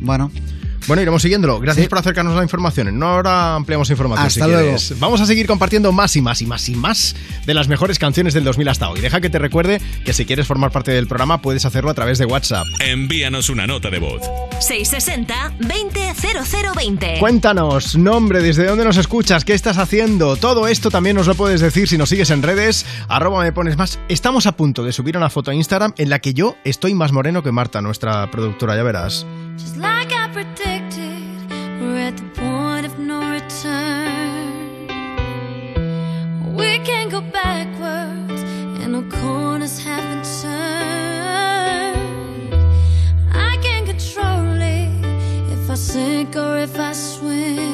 [0.00, 0.32] bueno.
[0.88, 1.60] Bueno, iremos siguiéndolo.
[1.60, 1.88] Gracias Sí.
[1.88, 2.88] por acercarnos a la información.
[2.88, 4.62] En una hora ampliamos información Hasta si luego.
[4.64, 4.98] quieres.
[4.98, 8.32] Vamos a seguir compartiendo más y más y más y más de las mejores canciones
[8.34, 9.00] del 2000 hasta hoy.
[9.00, 12.16] Deja que te recuerde que si quieres formar parte del programa puedes hacerlo a través
[12.18, 12.64] de WhatsApp.
[12.80, 14.22] Envíanos una nota de voz.
[14.60, 17.16] 660 200020.
[17.20, 20.36] Cuéntanos, nombre, desde dónde nos escuchas, qué estás haciendo.
[20.36, 22.86] Todo esto también nos lo puedes decir si nos sigues en redes.
[23.08, 23.98] Arroba me pones más.
[24.08, 27.12] Estamos a punto de subir una foto a Instagram en la que yo estoy más
[27.12, 29.26] moreno que Marta, nuestra productora, ya verás.
[29.58, 30.28] Just like I
[36.58, 38.42] We can go backwards,
[38.80, 42.02] and no corners haven't turned.
[43.32, 44.90] I can control it
[45.52, 47.67] if I sink or if I swim.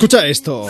[0.00, 0.66] Escucha esto.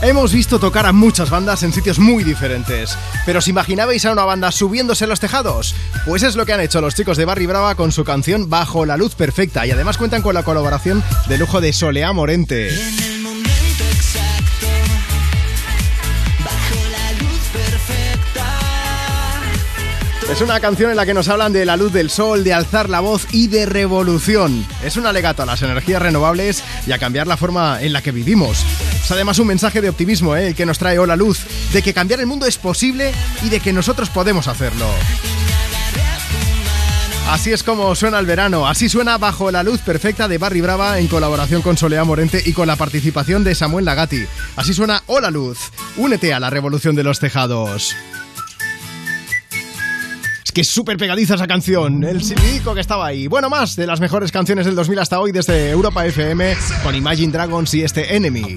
[0.00, 2.96] Hemos visto tocar a muchas bandas en sitios muy diferentes,
[3.26, 5.74] pero ¿os imaginabais a una banda subiéndose los tejados?
[6.06, 8.86] Pues es lo que han hecho los chicos de Barry Brava con su canción Bajo
[8.86, 12.70] la Luz Perfecta y además cuentan con la colaboración de lujo de Soleá Morente.
[20.30, 22.90] Es una canción en la que nos hablan de la luz del sol, de alzar
[22.90, 24.66] la voz y de revolución.
[24.82, 28.10] Es un alegato a las energías renovables y a cambiar la forma en la que
[28.10, 28.64] vivimos.
[29.02, 30.48] Es además un mensaje de optimismo, ¿eh?
[30.48, 33.12] el que nos trae Hola Luz, de que cambiar el mundo es posible
[33.42, 34.86] y de que nosotros podemos hacerlo.
[37.30, 40.98] Así es como suena el verano, así suena Bajo la Luz Perfecta de Barry Brava
[40.98, 44.26] en colaboración con Soleá Morente y con la participación de Samuel Lagati.
[44.56, 45.58] Así suena Hola Luz,
[45.96, 47.94] únete a la revolución de los tejados.
[50.56, 53.26] Que súper pegadiza esa canción, el silbidico que estaba ahí.
[53.26, 57.30] Bueno, más de las mejores canciones del 2000 hasta hoy desde Europa FM con Imagine
[57.30, 58.56] Dragons y este Enemy.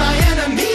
[0.00, 0.69] my enemy.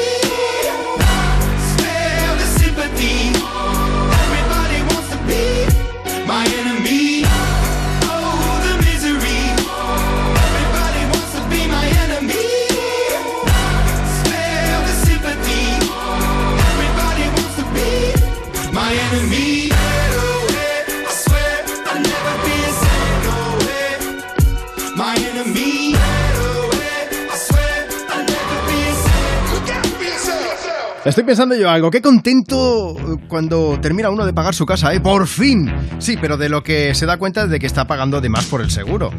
[31.06, 35.00] Estoy pensando yo algo, qué contento eh, cuando termina uno de pagar su casa, ¿eh?
[35.00, 35.72] Por fin.
[36.00, 38.46] Sí, pero de lo que se da cuenta es de que está pagando de más
[38.46, 39.12] por el seguro.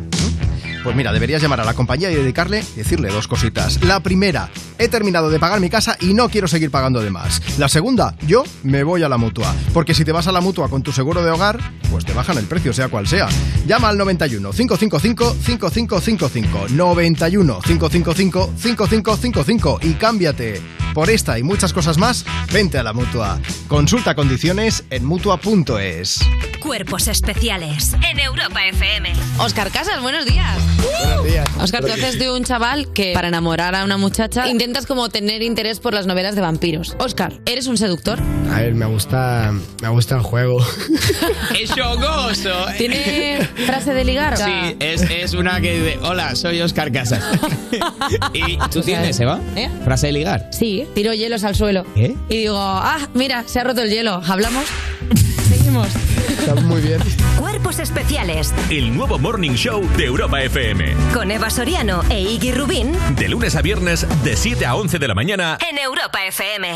[0.86, 3.82] Pues mira, deberías llamar a la compañía y dedicarle, decirle dos cositas.
[3.82, 7.42] La primera, he terminado de pagar mi casa y no quiero seguir pagando de más.
[7.58, 9.52] La segunda, yo me voy a la mutua.
[9.74, 11.58] Porque si te vas a la mutua con tu seguro de hogar,
[11.90, 13.26] pues te bajan el precio, sea cual sea.
[13.66, 20.62] Llama al 91 555 5555 91 555 5555 y cámbiate.
[20.94, 23.40] Por esta y muchas cosas más, vente a la mutua.
[23.66, 26.20] Consulta condiciones en mutua.es.
[26.60, 29.12] Cuerpos especiales en Europa FM.
[29.38, 30.75] Oscar Casas, buenos días.
[30.82, 31.48] Buenos días.
[31.60, 35.42] Oscar, tú haces de un chaval que para enamorar a una muchacha intentas como tener
[35.42, 36.96] interés por las novelas de vampiros.
[36.98, 38.18] Oscar, ¿eres un seductor?
[38.52, 40.64] A ver, me gusta, me gusta el juego.
[41.60, 42.66] ¡Es chogoso!
[42.78, 44.36] ¿Tiene frase de ligar?
[44.36, 47.22] Sí, es, es una que dice, hola, soy Oscar Casas.
[48.32, 49.40] ¿Y tú tienes, Eva?
[49.56, 49.70] ¿Eh?
[49.84, 50.48] ¿Frase de ligar?
[50.52, 51.84] Sí, tiro hielos al suelo.
[51.96, 52.14] ¿Eh?
[52.28, 54.22] Y digo, ah, mira, se ha roto el hielo.
[54.26, 54.64] ¿Hablamos?
[56.62, 57.00] Muy bien.
[57.38, 60.94] Cuerpos especiales El nuevo Morning Show de Europa FM.
[61.12, 65.08] con Eva Soriano e Iggy Rubín De lunes a viernes, de 7 a 11 de
[65.08, 65.58] la mañana.
[65.68, 66.68] en Europa FM.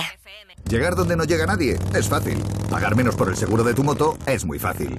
[0.68, 2.38] Llegar donde no llega nadie es fácil.
[2.68, 4.98] Pagar menos por el seguro de tu moto es muy fácil.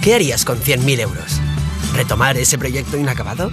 [0.00, 1.40] ¿Qué harías con 100.000 euros?
[1.94, 3.50] ¿Retomar ese proyecto inacabado?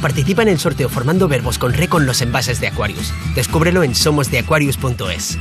[0.00, 3.12] Participa en el sorteo formando verbos con re con los envases de Aquarius.
[3.34, 5.38] Descúbrelo en somosdeaquarius.es.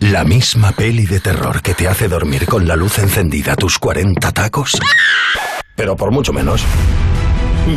[0.00, 4.30] La misma peli de terror que te hace dormir con la luz encendida tus 40
[4.30, 4.78] tacos.
[5.74, 6.64] Pero por mucho menos.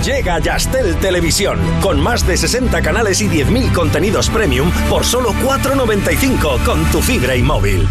[0.06, 6.64] Llega Yastel Televisión, con más de 60 canales y 10.000 contenidos premium por solo 4,95
[6.64, 7.88] con tu fibra y móvil.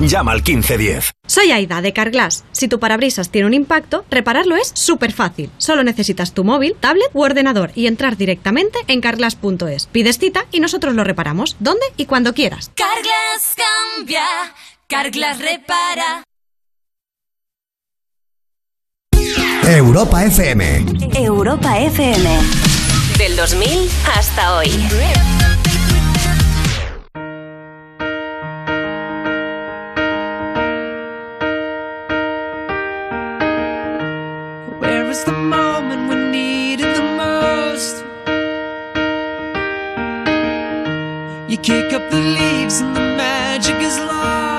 [0.00, 1.12] Llama al 1510.
[1.26, 2.44] Soy Aida de Carglass.
[2.52, 5.50] Si tu parabrisas tiene un impacto, repararlo es súper fácil.
[5.58, 9.86] Solo necesitas tu móvil, tablet u ordenador y entrar directamente en carglass.es.
[9.86, 12.70] Pides cita y nosotros lo reparamos, donde y cuando quieras.
[12.74, 13.56] Carglass
[13.96, 14.24] cambia,
[14.88, 16.24] Carglass repara.
[19.64, 20.84] Europa FM.
[21.14, 22.28] Europa FM.
[23.16, 24.70] Del 2000 hasta hoy.
[41.62, 44.51] Kick up the leaves and the magic is lost.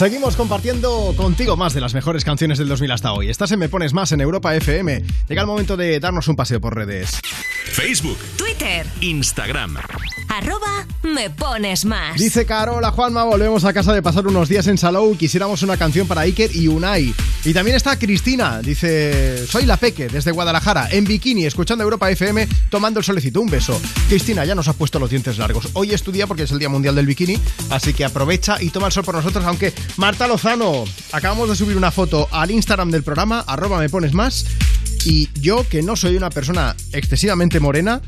[0.00, 3.28] Seguimos compartiendo contigo más de las mejores canciones del 2000 hasta hoy.
[3.28, 5.02] Estás en Me Pones Más en Europa FM.
[5.28, 7.20] Llega el momento de darnos un paseo por redes.
[7.66, 9.76] Facebook, Twitter, Instagram.
[10.30, 12.18] arroba me pones más.
[12.18, 15.16] Dice Carola Juanma, volvemos a casa de pasar unos días en Salou.
[15.16, 17.14] Quisiéramos una canción para Iker y Unai.
[17.44, 18.60] Y también está Cristina.
[18.60, 23.40] Dice, soy la Peque, desde Guadalajara, en bikini, escuchando Europa FM, tomando el solecito.
[23.40, 23.80] Un beso.
[24.08, 25.68] Cristina, ya nos ha puesto los dientes largos.
[25.72, 27.38] Hoy es tu día porque es el Día Mundial del Bikini,
[27.70, 31.76] así que aprovecha y toma el sol por nosotros, aunque Marta Lozano, acabamos de subir
[31.76, 34.46] una foto al Instagram del programa, arroba me pones más,
[35.04, 38.00] y yo, que no soy una persona excesivamente morena,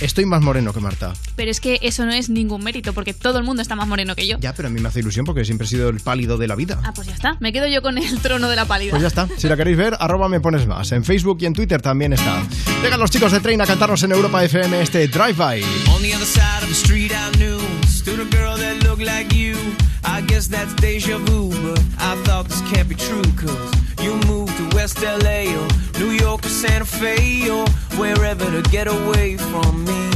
[0.00, 1.12] estoy más moreno que Marta.
[1.36, 4.14] Pero es que eso no es ningún mérito, porque todo el mundo está más moreno
[4.14, 4.38] que yo.
[4.40, 6.54] Ya, pero a mí me hace ilusión porque siempre he sido el pálido de la
[6.54, 6.80] vida.
[6.84, 7.36] Ah, pues ya está.
[7.40, 8.90] Me quedo yo con el trono de la pálida.
[8.90, 9.28] Pues ya está.
[9.36, 10.92] Si la queréis ver, arroba me pones más.
[10.92, 12.42] En Facebook y en Twitter también está.
[12.82, 15.62] Llegan los chicos de Train a cantarnos en Europa FM este Drive By.
[15.94, 17.58] On the other side of the street I knew
[18.06, 19.56] stood the girl that looked like you.
[20.04, 24.56] I guess that's deja vu, but I thought this can't be true, cause you moved
[24.58, 25.66] to West LA or
[25.98, 27.66] New York or Santa Fe or
[27.98, 30.15] wherever to get away from me.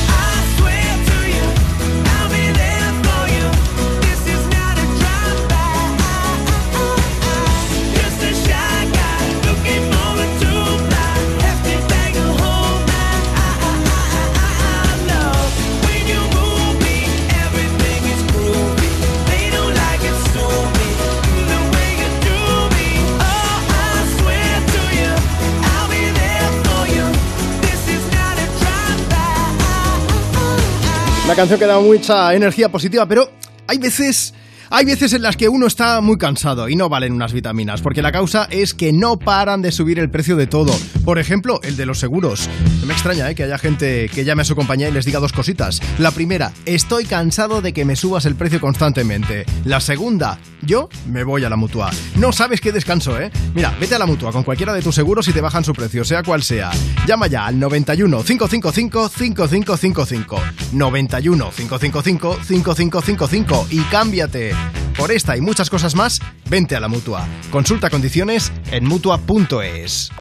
[31.31, 33.31] Una canción que da mucha energía positiva, pero
[33.65, 34.33] hay veces...
[34.73, 38.01] Hay veces en las que uno está muy cansado y no valen unas vitaminas, porque
[38.01, 40.73] la causa es que no paran de subir el precio de todo.
[41.03, 42.47] Por ejemplo, el de los seguros.
[42.87, 43.35] Me extraña ¿eh?
[43.35, 45.81] que haya gente que llame a su compañía y les diga dos cositas.
[45.99, 49.45] La primera, estoy cansado de que me subas el precio constantemente.
[49.65, 51.91] La segunda, yo me voy a la mutua.
[52.15, 53.29] No sabes qué descanso, ¿eh?
[53.53, 56.05] Mira, vete a la mutua con cualquiera de tus seguros y te bajan su precio,
[56.05, 56.71] sea cual sea.
[57.05, 60.39] Llama ya al 91 555 5555.
[60.71, 64.60] 91 555 5555 y cámbiate.
[64.97, 66.19] Por esta y muchas cosas más,
[66.49, 67.27] vente a la mutua.
[67.49, 70.11] Consulta condiciones en mutua.es.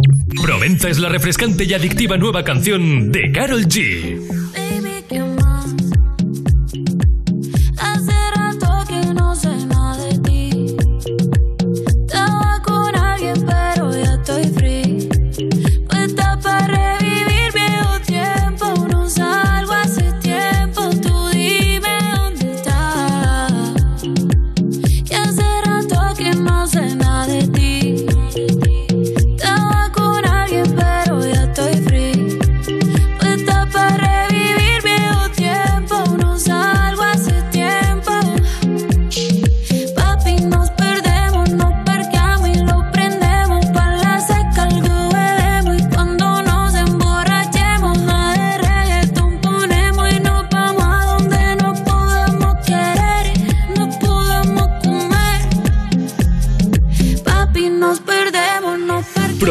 [0.42, 4.60] Provenza es la refrescante y adictiva nueva canción de Carol G.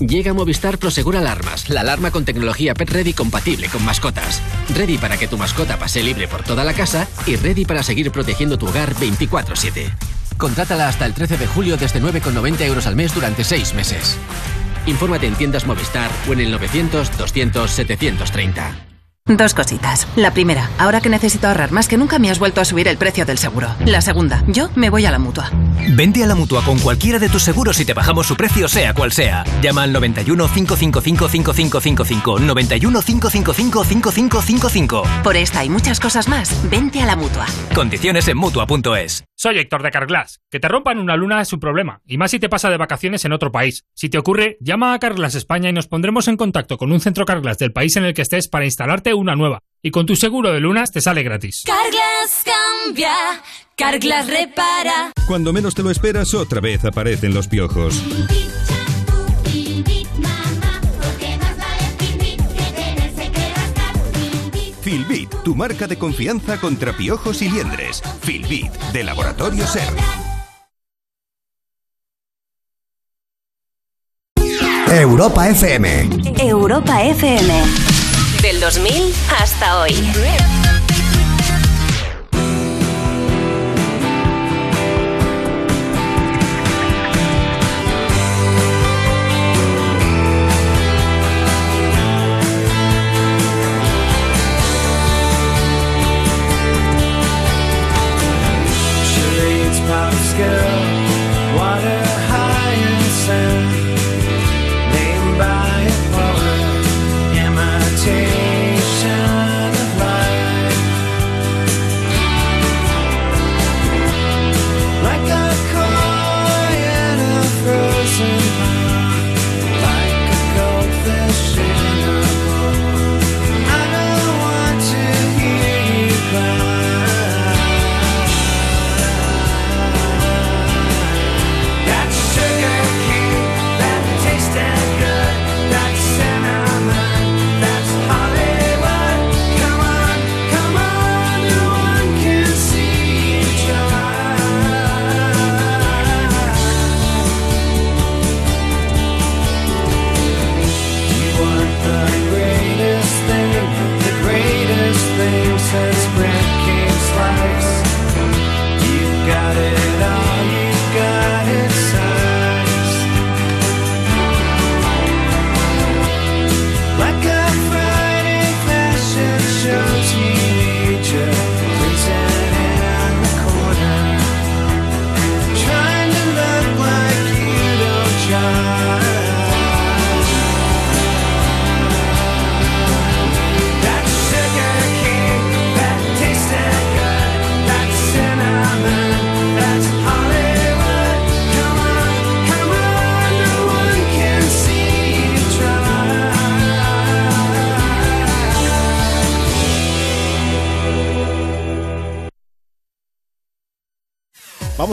[0.00, 4.42] Llega Movistar Prosegur Alarmas, la alarma con tecnología Pet Ready compatible con mascotas.
[4.74, 8.10] Ready para que tu mascota pase libre por toda la casa y ready para seguir
[8.10, 9.92] protegiendo tu hogar 24-7.
[10.36, 14.16] Contrátala hasta el 13 de julio desde 9,90 euros al mes durante 6 meses.
[14.86, 18.93] Infórmate en tiendas Movistar o en el 900 200 730.
[19.26, 20.06] Dos cositas.
[20.16, 22.98] La primera, ahora que necesito ahorrar más que nunca me has vuelto a subir el
[22.98, 23.74] precio del seguro.
[23.86, 25.50] La segunda, yo me voy a la mutua.
[25.96, 28.92] Vente a la mutua con cualquiera de tus seguros y te bajamos su precio, sea
[28.92, 29.42] cual sea.
[29.62, 32.38] Llama al 91 555 5555.
[32.38, 35.02] 91 555 5555.
[35.22, 37.46] Por esta y muchas cosas más, vente a la mutua.
[37.74, 39.24] Condiciones en mutua.es.
[39.36, 40.40] Soy Héctor de Carglass.
[40.50, 43.24] Que te rompan una luna es un problema, y más si te pasa de vacaciones
[43.24, 43.84] en otro país.
[43.94, 47.24] Si te ocurre, llama a Carglass España y nos pondremos en contacto con un centro
[47.24, 49.60] Carglass del país en el que estés para instalarte una nueva.
[49.82, 51.62] Y con tu seguro de lunas te sale gratis.
[51.66, 53.12] Carglass cambia,
[53.76, 55.12] Carglass repara.
[55.26, 58.02] Cuando menos te lo esperas, otra vez aparecen los piojos.
[64.80, 68.02] Filbit, tu marca de confianza contra piojos y liendres.
[68.20, 69.88] Filbit, de Laboratorio Ser.
[74.86, 76.08] Europa FM.
[76.38, 77.93] Europa FM.
[78.64, 79.12] Del 2000
[79.42, 79.92] hasta hoy.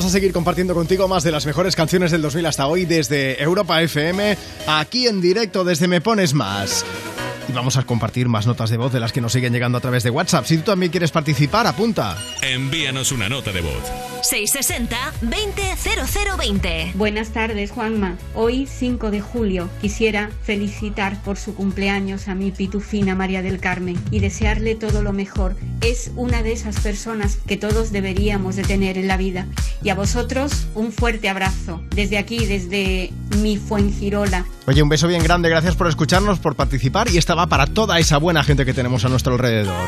[0.01, 3.39] Vamos a seguir compartiendo contigo más de las mejores canciones del 2000 hasta hoy desde
[3.39, 6.83] Europa FM, aquí en directo desde Me Pones Más.
[7.47, 9.81] Y vamos a compartir más notas de voz de las que nos siguen llegando a
[9.81, 10.45] través de WhatsApp.
[10.45, 12.17] Si tú también quieres participar, apunta.
[12.41, 13.83] Envíanos una nota de voz.
[14.23, 16.93] 660-200020.
[16.93, 18.17] Buenas tardes, Juanma.
[18.35, 23.97] Hoy, 5 de julio, quisiera felicitar por su cumpleaños a mi pitufina María del Carmen
[24.11, 25.55] y desearle todo lo mejor.
[25.81, 29.47] Es una de esas personas que todos deberíamos de tener en la vida.
[29.83, 31.81] Y a vosotros, un fuerte abrazo.
[31.95, 34.45] Desde aquí, desde mi Fuengirola.
[34.67, 37.99] Oye, un beso bien grande, gracias por escucharnos, por participar y esta va para toda
[37.99, 39.87] esa buena gente que tenemos a nuestro alrededor.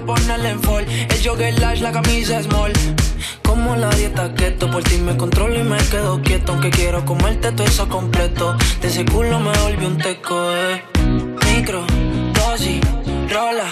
[0.00, 0.86] Ponerle en fall.
[0.86, 2.72] El jogger large, la camisa small.
[3.42, 6.52] Como la dieta keto, por ti me controlo y me quedo quieto.
[6.52, 8.56] Aunque quiero comerte todo eso completo.
[8.80, 10.82] De ese culo me volví un teco, eh.
[11.46, 11.84] Micro,
[12.34, 12.80] dosis,
[13.30, 13.68] rola,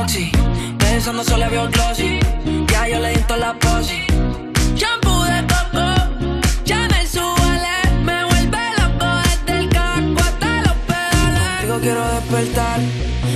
[0.00, 0.30] oxi.
[0.78, 2.20] Pensando solo veo glossy.
[2.70, 4.04] Ya yo le di la posi.
[4.74, 5.86] Shampoo de coco,
[6.64, 11.42] Chanel suele, me vuelve loco desde el hasta los pedales.
[11.50, 12.80] Contigo quiero despertar,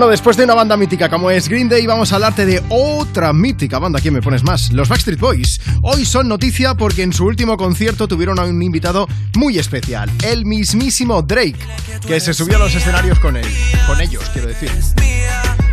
[0.00, 3.34] Bueno, después de una banda mítica como es Green Day, vamos a hablarte de otra
[3.34, 4.00] mítica banda.
[4.00, 4.72] ¿Quién me pones más?
[4.72, 5.60] Los Backstreet Boys.
[5.82, 9.06] Hoy son noticia porque en su último concierto tuvieron a un invitado
[9.36, 11.58] muy especial, el mismísimo Drake,
[12.06, 13.46] que se subió a los escenarios con él.
[13.86, 14.70] Con ellos, quiero decir.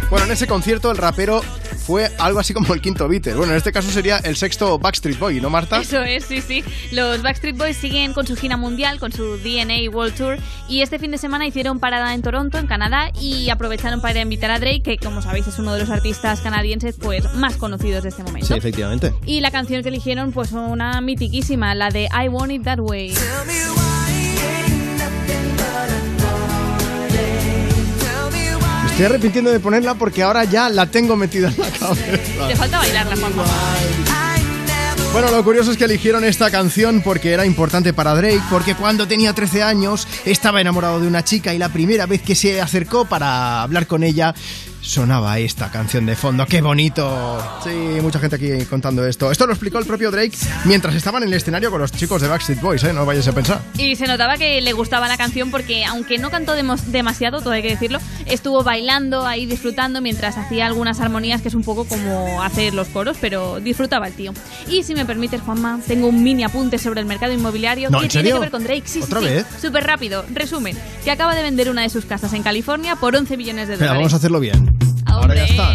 [0.10, 1.42] Bueno, en ese concierto el rapero
[1.88, 3.36] fue algo así como el quinto Beatle.
[3.36, 5.80] Bueno, en este caso sería el sexto Backstreet Boy, ¿no, Marta?
[5.80, 6.62] Eso es, sí, sí.
[6.92, 10.38] Los Backstreet Boys siguen con su gira mundial, con su DNA World Tour,
[10.68, 14.52] y este fin de semana hicieron parada en Toronto, en Canadá, y aprovecharon para invitar
[14.52, 18.10] a Drake, que como sabéis es uno de los artistas canadienses pues más conocidos de
[18.10, 18.48] este momento.
[18.48, 19.14] Sí, efectivamente.
[19.26, 22.80] Y la canción que eligieron pues fue una mitiquísima, la de I Want It That
[22.80, 23.14] Way.
[28.84, 32.48] Me estoy arrepintiendo de ponerla porque ahora ya la tengo metida en la cabeza.
[32.48, 33.44] Te falta bailarla, Juanjo.
[35.20, 39.08] Bueno, lo curioso es que eligieron esta canción porque era importante para Drake, porque cuando
[39.08, 43.06] tenía 13 años estaba enamorado de una chica y la primera vez que se acercó
[43.06, 44.36] para hablar con ella
[44.80, 46.46] sonaba esta canción de fondo.
[46.46, 47.60] ¡Qué bonito!
[47.64, 49.32] Sí, mucha gente aquí contando esto.
[49.32, 52.28] Esto lo explicó el propio Drake mientras estaban en el escenario con los chicos de
[52.28, 52.94] Backstreet Boys, ¿eh?
[52.94, 53.60] No vayas a pensar.
[53.76, 57.64] Y se notaba que le gustaba la canción porque, aunque no cantó demasiado, todo hay
[57.64, 58.00] que decirlo,
[58.30, 62.88] estuvo bailando ahí, disfrutando mientras hacía algunas armonías que es un poco como hacer los
[62.90, 64.34] coros, pero disfrutaba el tío.
[64.70, 68.06] Y si me permites, Juanma, tengo un mini apunte sobre el mercado inmobiliario No, que
[68.06, 68.84] ¿en tiene que ver con Drake.
[68.86, 69.26] Sí, ¿Otra sí.
[69.26, 69.46] vez?
[69.62, 70.26] Súper rápido.
[70.34, 73.76] Resumen, que acaba de vender una de sus casas en California por 11 millones de
[73.78, 73.98] dólares.
[73.98, 74.78] vamos a hacerlo bien.
[75.06, 75.70] Ahora ya está.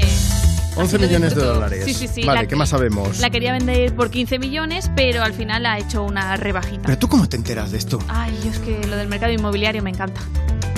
[0.74, 1.84] 11 Así lo millones de dólares.
[1.84, 2.22] Sí, sí, sí.
[2.24, 3.18] Vale, La- ¿qué más sabemos?
[3.20, 6.82] La quería vender por 15 millones, pero al final ha hecho una rebajita.
[6.86, 7.98] Pero tú cómo te enteras de esto?
[8.08, 10.22] Ay, yo es que lo del mercado inmobiliario me encanta.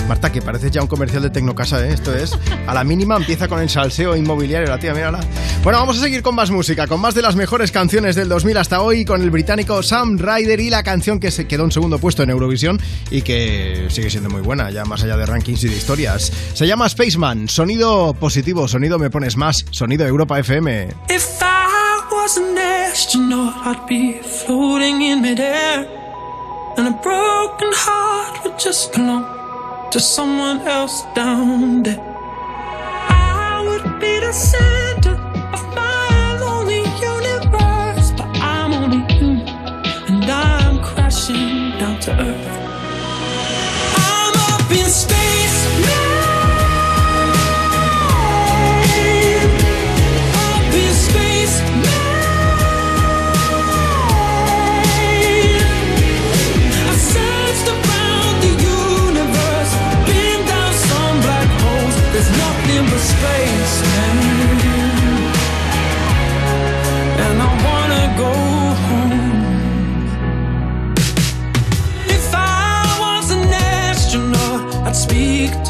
[0.07, 1.93] Marta, que parece ya un comercial de Tecnocasa, ¿eh?
[1.93, 2.37] Esto es,
[2.67, 5.19] a la mínima empieza con el salseo inmobiliario, la tía, mírala.
[5.63, 8.57] Bueno, vamos a seguir con más música, con más de las mejores canciones del 2000
[8.57, 11.97] hasta hoy, con el británico Sam Ryder y la canción que se quedó en segundo
[11.97, 12.79] puesto en Eurovisión
[13.09, 16.31] y que sigue siendo muy buena, ya más allá de rankings y de historias.
[16.53, 20.89] Se llama Spaceman, sonido positivo, sonido me pones más, sonido Europa FM.
[21.09, 25.87] If I was an astronaut, I'd be floating in midair.
[26.77, 29.44] And a broken heart would just belong
[29.91, 31.99] to someone else down there.
[31.99, 34.94] I would be the center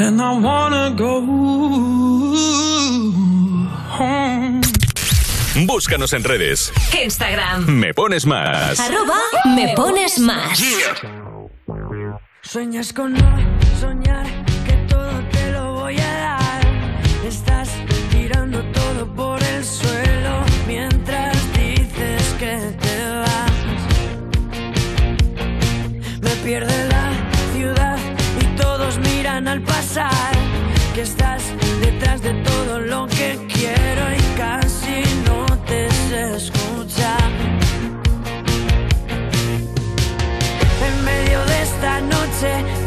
[0.00, 1.20] And I wanna go.
[5.66, 6.72] Búscanos en redes.
[7.02, 7.66] Instagram.
[7.66, 8.80] Me pones más.
[8.80, 10.58] Arroba me pones más.
[12.42, 13.14] Sueñas con
[31.00, 31.44] Estás
[31.80, 37.30] detrás de todo lo que quiero y casi no te sé escuchar.
[40.88, 42.77] en medio de esta noche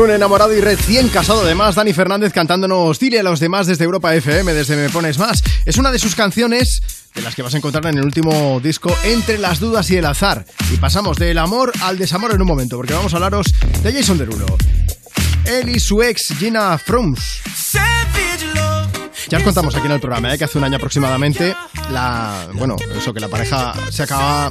[0.00, 4.14] un enamorado y recién casado además, Dani Fernández cantándonos Dile a los demás desde Europa
[4.14, 5.42] FM, desde Me Pones Más.
[5.64, 6.82] Es una de sus canciones
[7.14, 10.04] de las que vas a encontrar en el último disco Entre las dudas y el
[10.04, 10.44] azar.
[10.72, 13.46] Y pasamos del amor al desamor en un momento, porque vamos a hablaros
[13.82, 14.46] de Jason Derulo.
[15.44, 17.40] Él y su ex Gina Frums.
[19.28, 20.38] Ya os contamos aquí en el programa ¿eh?
[20.38, 21.54] que hace un año aproximadamente
[21.90, 24.50] la bueno eso que la pareja se acaba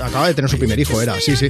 [0.00, 1.48] acaba de tener su primer hijo era sí sí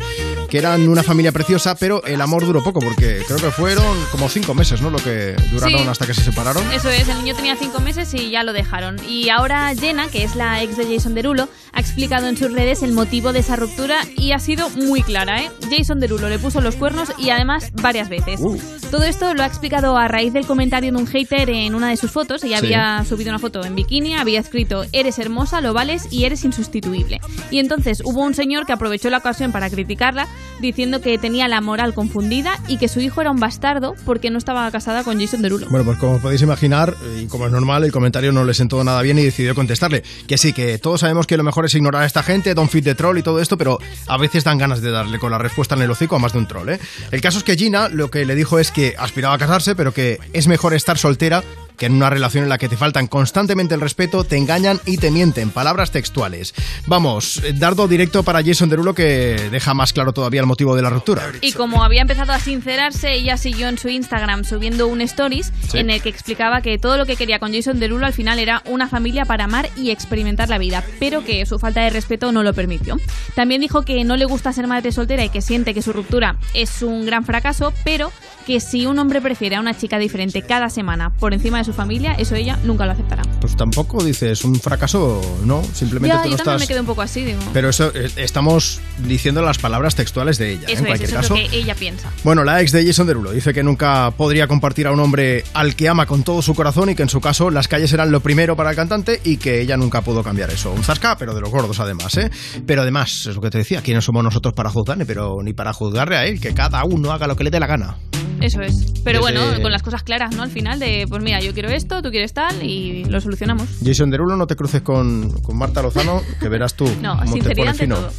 [0.52, 4.28] que eran una familia preciosa pero el amor duró poco porque creo que fueron como
[4.28, 5.88] cinco meses no lo que duraron Sí.
[5.88, 9.00] hasta que se separaron Eso es, el niño tenía cinco meses y ya lo dejaron.
[9.08, 12.82] Y ahora Jenna, que es la ex de Jason Derulo, ha explicado en sus redes
[12.82, 15.50] el motivo de esa ruptura y ha sido muy clara, ¿eh?
[15.70, 18.40] Jason Derulo le puso los cuernos y además varias veces.
[18.40, 18.58] Uh.
[18.90, 21.96] Todo esto lo ha explicado a raíz del comentario de un hater en una de
[21.96, 22.44] sus fotos.
[22.44, 22.66] Ella Sí.
[22.66, 27.20] había subido una foto en bikini, había escrito eres hermosa, lo vales y eres insustituible.
[27.50, 30.28] Y entonces hubo un señor que aprovechó la ocasión para criticarla
[30.60, 34.38] diciendo que tenía la moral confundida y que su hijo era un bastardo porque no
[34.38, 35.66] estaba casada con Jason Derulo.
[35.70, 39.00] Bueno, pues como podéis imaginar, y como es normal, el comentario no le sentó nada
[39.02, 40.02] bien y decidió contestarle.
[40.26, 42.84] Que sí, que todos sabemos que lo mejor es ignorar a esta gente, don't fit
[42.84, 45.74] the troll y todo esto, pero a veces dan ganas de darle con la respuesta
[45.74, 46.80] en el hocico a más de un troll, ¿eh?
[47.10, 49.92] El caso es que Gina lo que le dijo es que aspiraba a casarse, pero
[49.92, 51.42] que es mejor estar soltera
[51.76, 54.98] que en una relación en la que te faltan constantemente el respeto, te engañan y
[54.98, 55.50] te mienten.
[55.50, 56.54] Palabras textuales.
[56.86, 60.82] Vamos, eh, dardo directo para Jason Derulo que deja más claro todavía el motivo de
[60.82, 61.22] la ruptura.
[61.40, 65.78] Y como había empezado a sincerarse, ella siguió en su Instagram subiendo un stories Sí.
[65.78, 68.62] en el que explicaba que todo lo que quería con Jason Derulo al final era
[68.66, 72.42] una familia para amar y experimentar la vida, pero que su falta de respeto no
[72.42, 72.96] lo permitió.
[73.34, 76.36] También dijo que no le gusta ser madre soltera y que siente que su ruptura
[76.54, 78.12] es un gran fracaso, pero
[78.42, 81.72] que si un hombre prefiere a una chica diferente cada semana por encima de su
[81.72, 83.22] familia, eso ella nunca lo aceptará.
[83.40, 85.62] Pues tampoco dices un fracaso, ¿no?
[85.72, 86.60] Simplemente Ya, tú yo no también estás...
[86.60, 87.40] me quedé un poco así, digo.
[87.52, 90.72] Pero eso eh, estamos diciendo las palabras textuales de ella, ¿eh?
[90.72, 91.34] eso en es, cualquier eso caso.
[91.36, 92.10] es lo que ella piensa.
[92.24, 95.74] Bueno, la ex de Jason Derulo dice que nunca podría compartir a un hombre al
[95.76, 98.20] que ama con todo su corazón y que en su caso las calles eran lo
[98.20, 100.72] primero para el cantante y que ella nunca pudo cambiar eso.
[100.72, 102.30] Un zasca, pero de los gordos además, ¿eh?
[102.66, 105.06] Pero además, es lo que te decía, ¿quiénes somos nosotros para juzgarle?
[105.06, 107.66] Pero ni para juzgarle a él, que cada uno haga lo que le dé la
[107.66, 107.96] gana.
[108.42, 108.92] Eso es.
[109.04, 110.42] Pero Desde- bueno, con las cosas claras, ¿no?
[110.42, 113.68] Al final de, pues mira, yo quiero esto, tú quieres tal y lo solucionamos.
[113.84, 117.28] Jason Derulo, no te cruces con, con Marta Lozano, que verás tú No, cómo te
[117.32, 117.96] sinceridad pone ante fino.
[117.96, 118.10] todo.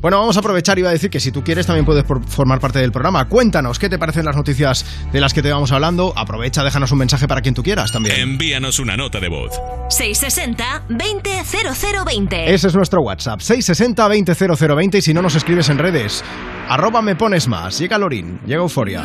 [0.00, 2.24] Bueno, vamos a aprovechar y iba a decir que si tú quieres también puedes por-
[2.26, 3.26] formar parte del programa.
[3.28, 6.12] Cuéntanos qué te parecen las noticias de las que te vamos hablando.
[6.16, 8.16] Aprovecha, déjanos un mensaje para quien tú quieras también.
[8.18, 9.52] Envíanos una nota de voz.
[9.90, 12.54] 660 20 0020.
[12.54, 16.24] Ese es nuestro WhatsApp, 660 200020 y si no nos escribes en redes,
[16.68, 17.78] arroba me pones más.
[17.78, 19.04] Llega Lorin, llega Euforia.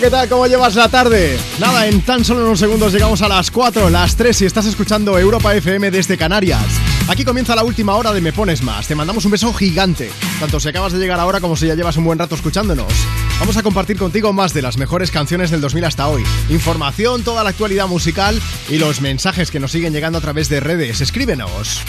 [0.00, 0.28] ¿qué tal?
[0.28, 1.38] ¿Cómo llevas la tarde?
[1.58, 5.18] Nada, en tan solo unos segundos llegamos a las 4, las 3 si estás escuchando
[5.18, 6.64] Europa FM desde Canarias.
[7.08, 8.86] Aquí comienza la última hora de Me Pones Más.
[8.86, 11.98] Te mandamos un beso gigante, tanto si acabas de llegar ahora como si ya llevas
[11.98, 12.92] un buen rato escuchándonos.
[13.40, 16.24] Vamos a compartir contigo más de las mejores canciones del 2000 hasta hoy.
[16.48, 18.40] Información, toda la actualidad musical
[18.70, 21.02] y los mensajes que nos siguen llegando a través de redes.
[21.02, 21.82] Escríbenos.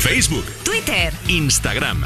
[0.00, 2.04] Facebook, Twitter, Instagram.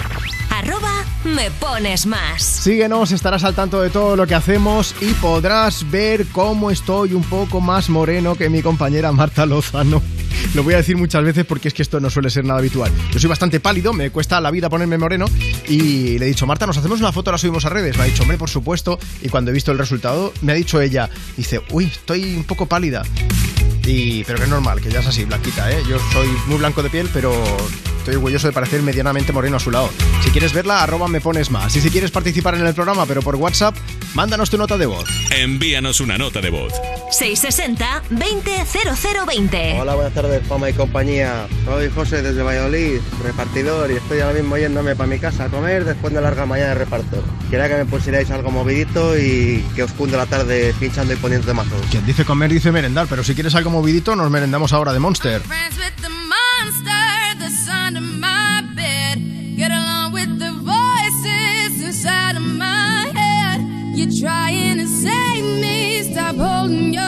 [1.35, 2.43] Me pones más.
[2.43, 7.25] Síguenos, estarás al tanto de todo lo que hacemos y podrás ver cómo estoy un
[7.25, 10.03] poco más moreno que mi compañera Marta Lozano.
[10.55, 12.91] Lo voy a decir muchas veces porque es que esto no suele ser nada habitual.
[13.13, 15.27] Yo soy bastante pálido, me cuesta la vida ponerme moreno
[15.69, 17.97] y le he dicho, Marta, nos hacemos una foto, la subimos a redes.
[17.97, 18.99] Me ha dicho, hombre, por supuesto.
[19.21, 22.67] Y cuando he visto el resultado, me ha dicho ella, dice, uy, estoy un poco
[22.67, 23.03] pálida.
[23.85, 25.83] Y, pero que es normal, que ya es así, blanquita, ¿eh?
[25.89, 27.33] Yo soy muy blanco de piel, pero
[28.09, 29.91] estoy orgulloso de parecer medianamente moreno a su lado.
[30.23, 31.77] Si quieres verla, arroba me pones más.
[31.77, 33.77] Y si quieres participar en el programa, pero por WhatsApp,
[34.15, 35.07] mándanos tu nota de voz.
[35.31, 36.73] Envíanos una nota de voz.
[37.11, 39.79] 660 200020.
[39.79, 41.47] Hola, buenas tardes, Fama y compañía.
[41.67, 45.85] Soy José desde Valladolid, repartidor, y estoy ahora mismo yéndome para mi casa a comer
[45.85, 47.23] después de larga mañana de reparto.
[47.51, 51.47] Quería que me pusierais algo movidito y que os cunde la tarde pinchando y poniendo
[51.47, 51.77] de mazo.
[51.91, 55.43] Quien dice comer dice merendar, pero si quieres algo movidito, nos merendamos ahora de Monster.
[57.49, 59.19] The that's under my bed.
[59.57, 63.61] Get along with the voices inside of my head.
[63.97, 67.08] You're trying to save me, stop holding your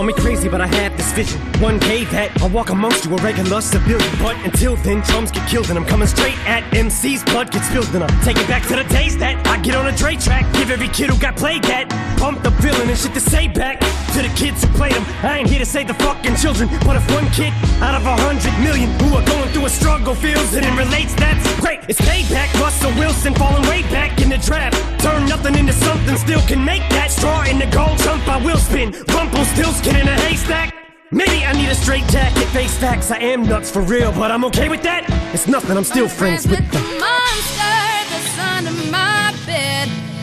[0.00, 1.38] Call me crazy, but I had this vision.
[1.60, 4.00] One day that I'll walk amongst you, a regular civilian.
[4.18, 7.94] But until then, drums get killed, and I'm coming straight at MC's blood gets spilled,
[7.94, 10.39] and I'm taking back to the days that I get on a Dre track.
[10.70, 13.80] Give every kid who got played that pumped the villain and shit to say back
[14.14, 15.02] to the kids who played them.
[15.26, 17.50] I ain't here to save the fucking children, but if one kid
[17.82, 21.12] out of a hundred million who are going through a struggle feels it and relates,
[21.14, 21.80] that's great.
[21.90, 22.54] It's payback.
[22.62, 24.78] Russell Wilson falling way back in the draft.
[25.02, 28.22] Turn nothing into something, still can make that straw in the gold jump.
[28.28, 28.94] I will spin.
[29.10, 30.70] Rumple still skin in a haystack.
[31.10, 33.10] Maybe I need a straight jacket, face facts.
[33.10, 35.02] I am nuts for real, but I'm okay with that.
[35.34, 36.78] It's nothing, I'm still friends with the.
[37.02, 37.74] monster
[38.06, 39.19] that's under my.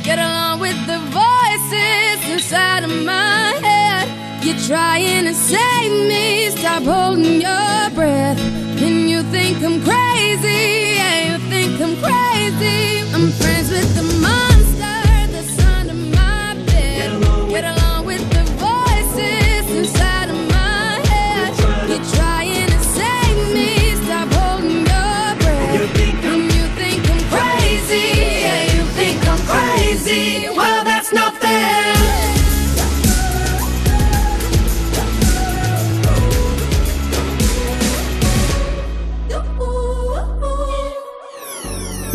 [0.07, 4.07] Get along with the voices inside of my head.
[4.41, 8.39] You're trying to save me, stop holding your breath.
[8.39, 13.01] And you think I'm crazy, yeah, you think I'm crazy.
[13.13, 14.56] I'm friends with the monster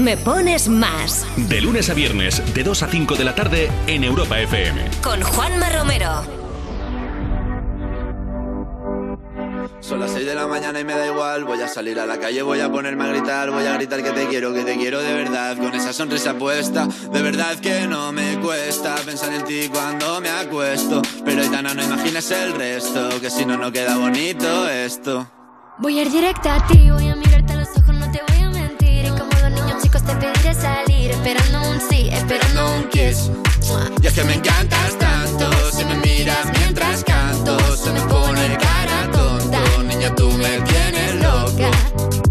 [0.02, 1.24] Me Pones Más.
[1.36, 4.90] De lunes a viernes, de 2 a 5 de la tarde en Europa FM.
[5.00, 6.10] Con Juanma Romero.
[9.78, 11.44] Son las 6 de la mañana y me da igual.
[11.44, 13.52] Voy a salir a la calle, voy a ponerme a gritar.
[13.52, 15.56] Voy a gritar que te quiero, que te quiero de verdad.
[15.56, 20.30] Con esa sonrisa puesta, de verdad que no me cuesta pensar en ti cuando me
[20.30, 21.00] acuesto.
[21.24, 25.30] Pero Aitana, no imagines el resto, que si no, no queda bonito esto.
[25.78, 27.51] Voy a ir directa a ti, voy a mirarte
[30.06, 33.30] te pediré salir, esperando un sí, esperando un kiss.
[34.02, 39.10] Y es que me encantas tanto, si me miras mientras canto, se me pone cara
[39.12, 39.60] tonta.
[39.84, 41.70] Niña, tú me tienes loca.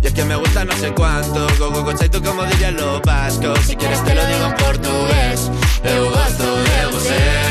[0.01, 3.01] Y es que me gusta no sé cuánto, go go go chaito como dirían los
[3.01, 3.59] vascos.
[3.65, 5.51] Si quieres te lo digo en portugués,
[5.83, 7.50] eu gosto de você.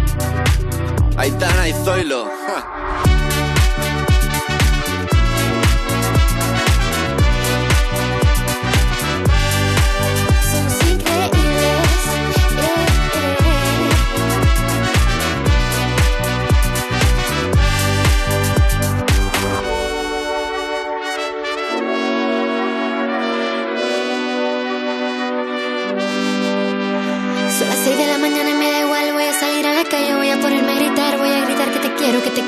[1.17, 2.29] Aitana y Zoilo.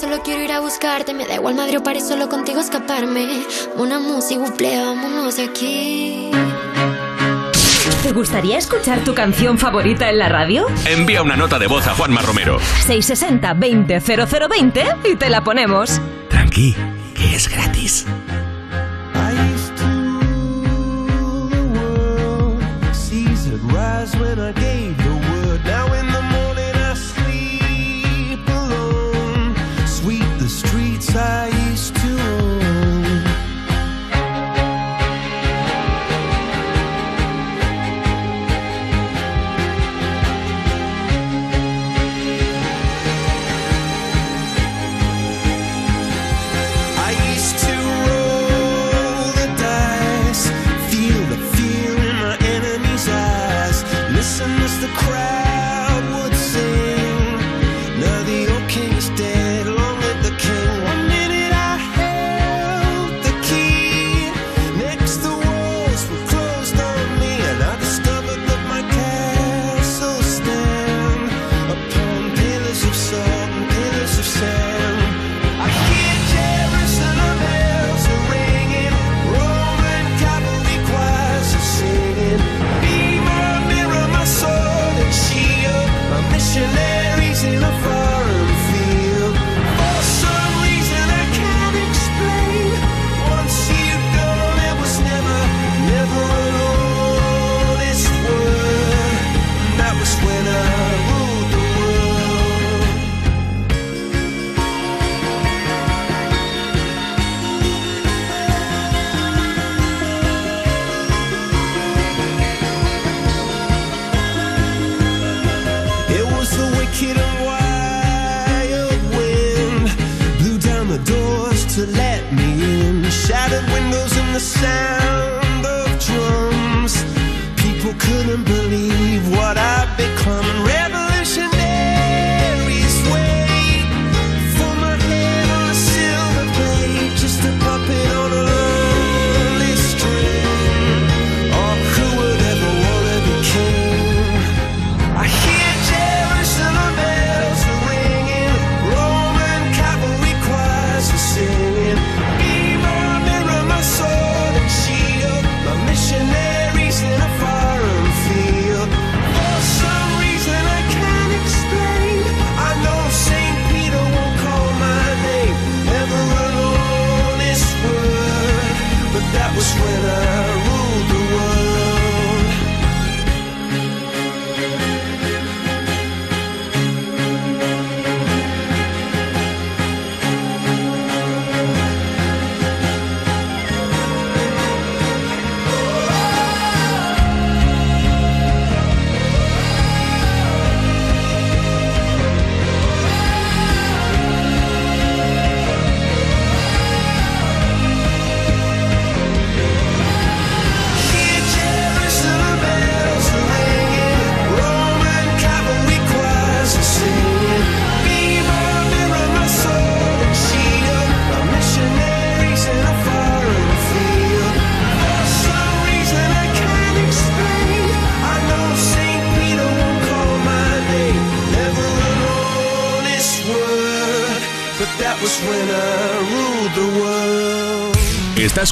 [0.00, 1.12] solo quiero ir a buscarte.
[1.12, 3.44] Me da igual Madrid o París, solo contigo escaparme.
[3.76, 6.30] Una música, buple, vámonos de aquí.
[8.02, 10.66] ¿Te gustaría escuchar tu canción favorita en la radio?
[10.86, 12.58] Envía una nota de voz a Juanma Romero.
[12.86, 16.00] 660 20 0020 y te la ponemos.
[16.28, 16.74] Tranqui,
[17.14, 18.06] que es gratis.
[24.18, 24.79] When I gave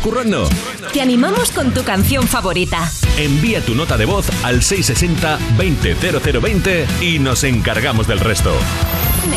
[0.08, 0.48] currando?
[0.92, 2.90] Te animamos con tu canción favorita.
[3.18, 8.54] Envía tu nota de voz al 660-200020 y nos encargamos del resto.
[9.28, 9.36] Me,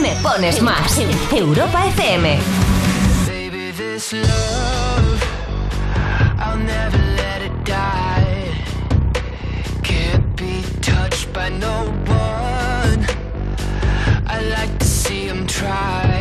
[0.00, 1.00] me- me pones más.
[1.32, 2.36] Europa FM.
[3.28, 5.22] Baby, this love,
[6.40, 8.50] I'll never let it die.
[9.84, 13.06] Can't be touched by no one.
[14.26, 16.11] I like to see him try.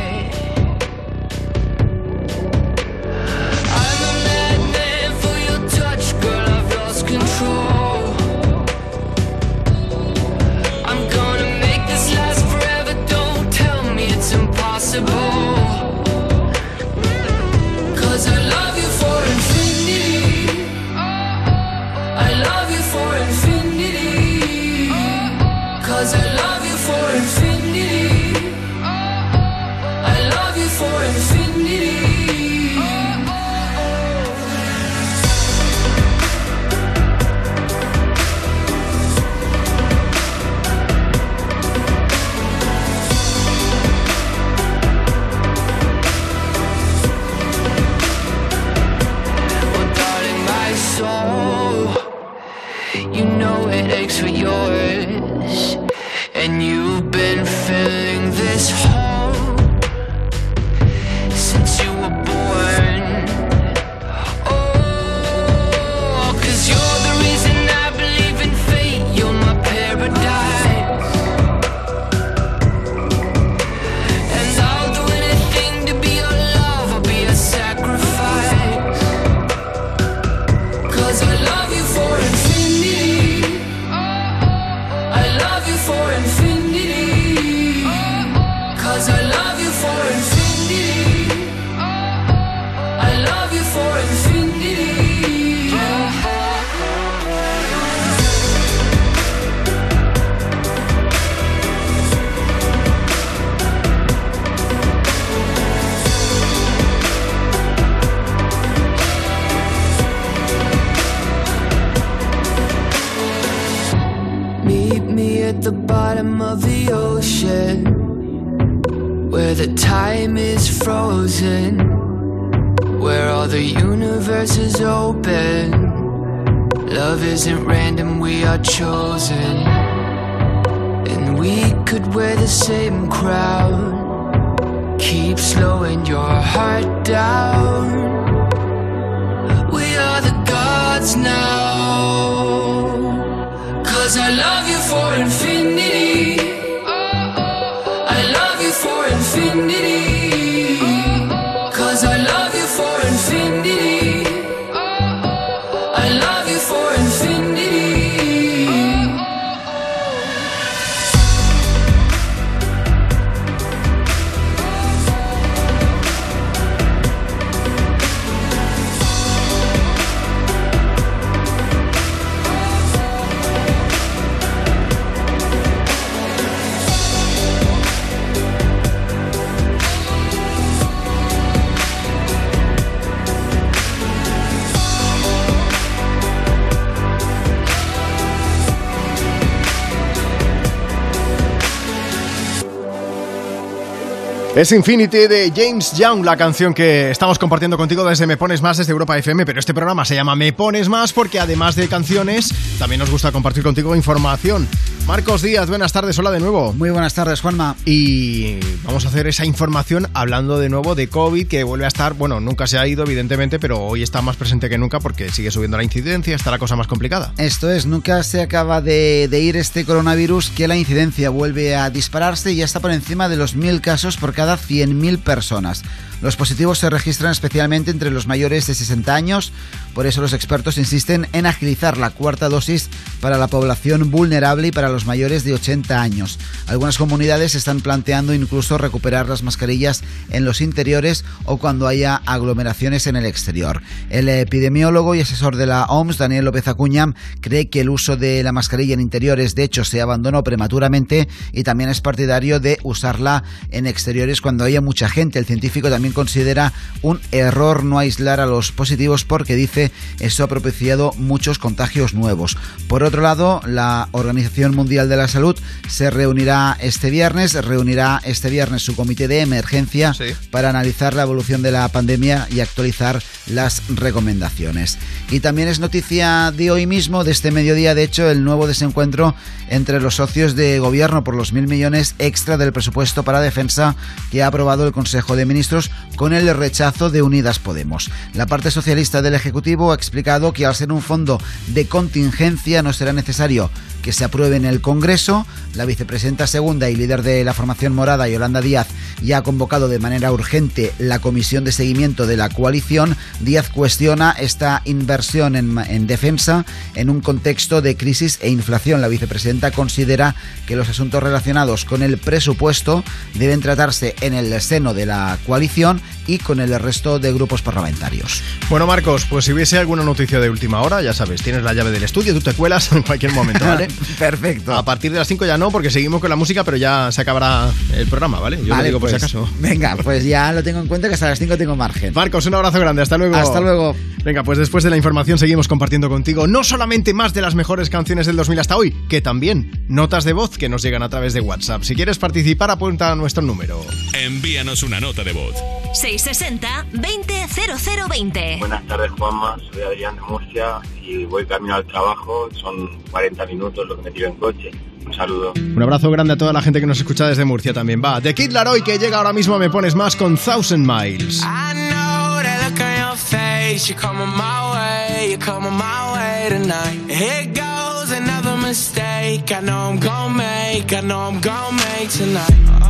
[194.62, 198.78] Es Infinity de James Young, la canción que estamos compartiendo contigo desde Me Pones Más,
[198.78, 202.54] desde Europa FM, pero este programa se llama Me Pones Más porque además de canciones,
[202.78, 204.68] también nos gusta compartir contigo información.
[205.12, 206.72] Marcos Díaz, buenas tardes, hola de nuevo.
[206.72, 207.76] Muy buenas tardes, Juanma.
[207.84, 212.14] Y vamos a hacer esa información hablando de nuevo de COVID, que vuelve a estar,
[212.14, 215.52] bueno, nunca se ha ido, evidentemente, pero hoy está más presente que nunca porque sigue
[215.52, 217.34] subiendo la incidencia, está la cosa más complicada.
[217.38, 221.90] Esto es, nunca se acaba de, de ir este coronavirus que la incidencia vuelve a
[221.90, 225.84] dispararse y ya está por encima de los mil casos por cada 100.000 personas.
[226.22, 229.52] Los positivos se registran especialmente entre los mayores de 60 años,
[229.96, 232.90] por eso los expertos insisten en agilizar la cuarta dosis
[233.22, 236.40] para la población vulnerable y para los mayores de 80 años.
[236.68, 243.08] Algunas comunidades están planteando incluso recuperar las mascarillas en los interiores o cuando haya aglomeraciones
[243.08, 243.82] en el exterior.
[244.10, 248.44] El epidemiólogo y asesor de la OMS, Daniel López Acuña, cree que el uso de
[248.44, 253.44] la mascarilla en interiores de hecho se abandonó prematuramente y también es partidario de usarla
[253.72, 255.40] en exteriores cuando haya mucha gente.
[255.40, 260.48] El científico también considera un error no aislar a los positivos porque dice eso ha
[260.48, 262.58] propiciado muchos contagios nuevos.
[262.88, 265.58] Por otro lado, la Organización Mundial de la Salud
[265.88, 270.14] se reunirá este viernes, reunirá este viernes su comité de emergencia
[270.52, 274.98] para analizar la evolución de la pandemia y actualizar las recomendaciones.
[275.30, 279.36] Y también es noticia de hoy mismo, de este mediodía, de hecho, el nuevo desencuentro
[279.70, 283.96] entre los socios de gobierno por los mil millones extra del presupuesto para defensa
[284.32, 288.12] que ha aprobado el Consejo de Ministros con el rechazo de Unidas Podemos.
[288.34, 292.94] La parte socialista del Ejecutivo ha explicado que al ser un fondo de contingencia no
[292.94, 293.70] será necesario
[294.02, 295.46] que se apruebe en el Congreso.
[295.76, 298.88] La vicepresidenta segunda y líder de la formación morada, Yolanda Díaz,
[299.22, 303.16] ya ha convocado de manera urgente la comisión de seguimiento de la coalición.
[303.40, 306.66] Díaz cuestiona esta inversión en, en defensa
[306.96, 309.02] en un contexto de crisis e inflación.
[309.02, 313.04] La vicepresidenta considera que los asuntos relacionados con el presupuesto
[313.36, 318.42] deben tratarse en el seno de la coalición y con el resto de grupos parlamentarios.
[318.70, 321.92] Bueno, Marcos, pues si hubiese alguna noticia de última hora, ya sabes, tienes la llave
[321.92, 323.88] del estudio, tú te cuelas en cualquier momento, ¿vale?
[324.20, 324.74] Perfecto.
[324.74, 327.22] A partir de las 5 ya no, porque seguimos con la música, pero ya se
[327.22, 328.58] acabará el programa, ¿vale?
[328.58, 329.50] Yo lo Vale, digo por si pues, acaso.
[329.60, 332.14] Venga, pues ya lo tengo en cuenta que hasta las 5 tengo margen.
[332.14, 333.36] Marcos, un abrazo grande, hasta luego.
[333.36, 333.96] Hasta luego.
[334.24, 337.90] Venga, pues después de la información seguimos compartiendo contigo no solamente más de las mejores
[337.90, 341.34] canciones del 2000 hasta hoy, que también notas de voz que nos llegan a través
[341.34, 341.84] de WhatsApp.
[341.84, 343.84] Si quieres participar, apunta a nuestro número.
[344.14, 345.56] Envíanos una nota de voz.
[345.94, 348.60] 660-200020.
[348.60, 349.58] Buenas tardes, Juanma.
[349.72, 352.48] Soy Adrián de Murcia y voy camino al trabajo.
[352.54, 354.72] Son 40 minutos lo que me tiro en coche.
[355.06, 355.52] Un saludo.
[355.58, 358.02] Un abrazo grande a toda la gente que nos escucha desde Murcia también.
[358.04, 361.42] Va, The Kid Laroi que llega ahora mismo me pones más con Thousand Miles.
[361.44, 363.90] I know that look on your face.
[363.90, 367.10] You're coming my way, you're coming my way tonight.
[367.10, 369.52] Here goes another mistake.
[369.52, 372.81] I know I'm gonna make, I know I'm gonna make tonight.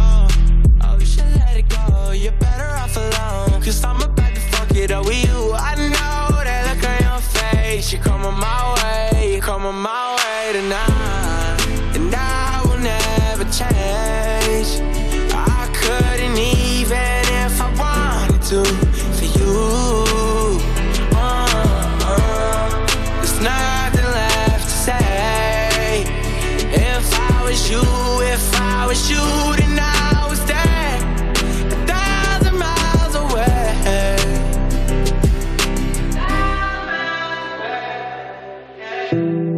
[3.64, 5.54] Cause I'm about to fuck it up with you.
[5.54, 7.94] I know that look on your face.
[7.94, 11.11] You're coming my way, you're coming my way tonight.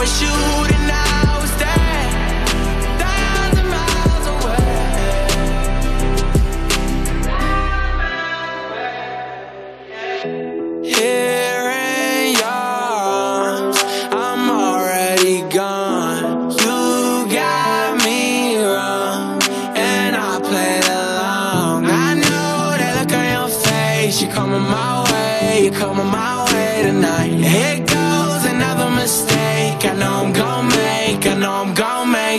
[0.00, 0.69] I was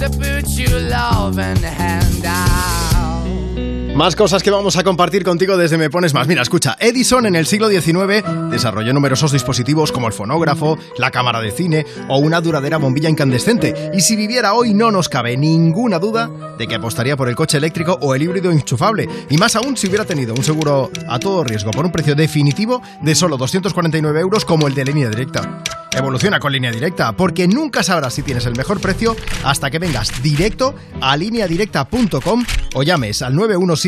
[0.00, 2.99] To put your love in hand out.
[4.00, 6.26] Más cosas que vamos a compartir contigo desde Me Pones Más.
[6.26, 11.42] Mira, escucha, Edison en el siglo XIX desarrolló numerosos dispositivos como el fonógrafo, la cámara
[11.42, 13.90] de cine o una duradera bombilla incandescente.
[13.92, 17.58] Y si viviera hoy no nos cabe ninguna duda de que apostaría por el coche
[17.58, 19.06] eléctrico o el híbrido enchufable.
[19.28, 22.80] Y más aún si hubiera tenido un seguro a todo riesgo por un precio definitivo
[23.02, 25.62] de solo 249 euros como el de línea directa.
[25.92, 30.22] Evoluciona con línea directa, porque nunca sabrás si tienes el mejor precio hasta que vengas
[30.22, 33.34] directo a lineadirecta.com o llames al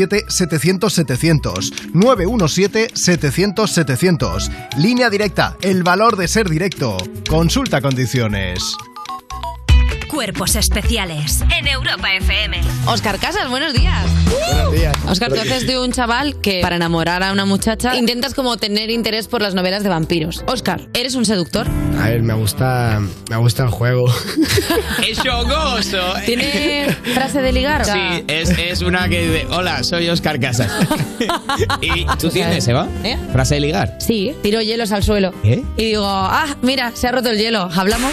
[0.08, 1.92] 917-700-700.
[1.94, 4.50] 917-700-700.
[4.78, 6.96] Línea directa, el valor de ser directo.
[7.28, 8.76] Consulta condiciones.
[10.12, 12.60] Cuerpos especiales en Europa FM.
[12.84, 14.04] Oscar Casas, buenos días.
[14.46, 14.94] Buenos días.
[15.08, 18.90] Oscar, tú haces de un chaval que para enamorar a una muchacha intentas como tener
[18.90, 20.44] interés por las novelas de vampiros.
[20.46, 21.66] Oscar, ¿eres un seductor?
[21.98, 23.00] A ver, me gusta,
[23.30, 24.04] me gusta el juego.
[25.08, 26.12] ¡Es chogoso!
[26.26, 27.86] ¿Tiene frase de ligar?
[27.86, 30.70] Sí, es, es una que dice, hola, soy Oscar Casas.
[31.80, 32.86] ¿Y tú tienes, Eva?
[33.02, 33.16] ¿Eh?
[33.32, 33.96] ¿Frase de ligar?
[33.98, 35.32] Sí, tiro hielos al suelo.
[35.42, 35.62] ¿Eh?
[35.78, 37.70] Y digo, ah, mira, se ha roto el hielo.
[37.74, 38.12] ¿Hablamos?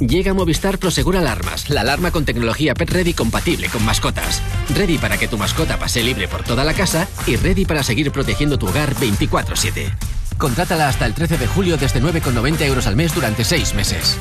[0.00, 4.42] Llega Movistar Prosegur Alarmas, la alarma con tecnología Pet Ready compatible con mascotas.
[4.74, 8.12] Ready para que tu mascota pase libre por toda la casa y ready para seguir
[8.12, 9.90] protegiendo tu hogar 24-7.
[10.36, 14.18] Contrátala hasta el 13 de julio desde 9,90 euros al mes durante 6 meses.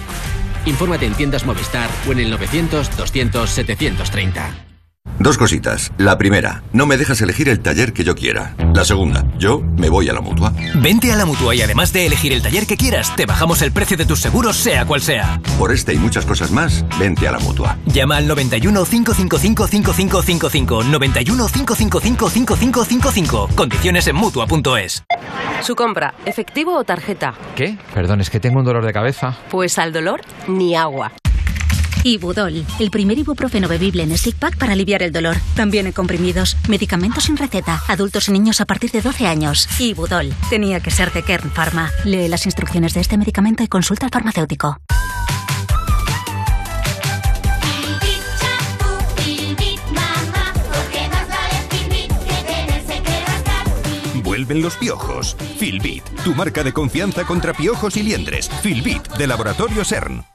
[0.66, 4.65] Infórmate en tiendas Movistar o en el 900-200-730.
[5.20, 5.92] Dos cositas.
[5.98, 8.54] La primera, no me dejas elegir el taller que yo quiera.
[8.74, 10.54] La segunda, yo me voy a la mutua.
[10.76, 13.72] Vente a la mutua y además de elegir el taller que quieras, te bajamos el
[13.72, 15.40] precio de tus seguros, sea cual sea.
[15.58, 17.78] Por este y muchas cosas más, vente a la mutua.
[17.86, 20.84] Llama al 91 555 5555.
[20.84, 23.50] 91 555 5555.
[23.56, 25.06] Condiciones en mutua.es.
[25.62, 27.34] Su compra, efectivo o tarjeta.
[27.56, 27.78] ¿Qué?
[27.94, 29.38] Perdón, es que tengo un dolor de cabeza.
[29.50, 31.14] Pues al dolor, ni agua.
[32.06, 35.38] Ibudol, el primer ibuprofeno bebible en stick pack para aliviar el dolor.
[35.56, 39.68] También en comprimidos, medicamentos sin receta, adultos y niños a partir de 12 años.
[39.80, 41.92] Ibudol, tenía que ser de Kern Pharma.
[42.04, 44.78] Lee las instrucciones de este medicamento y consulta al farmacéutico.
[54.22, 55.36] Vuelven los piojos.
[55.58, 58.48] Filbit, tu marca de confianza contra piojos y liendres.
[58.62, 60.35] Filbit, de Laboratorio CERN.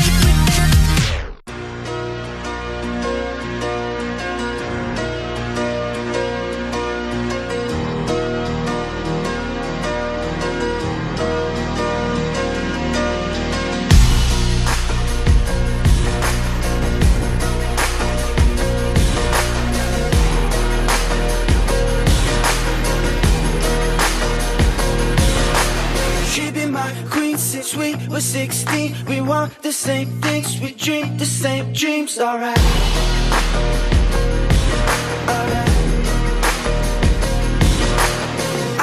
[29.41, 32.63] Want the same things, we dream the same dreams, alright.
[35.33, 35.69] Alright.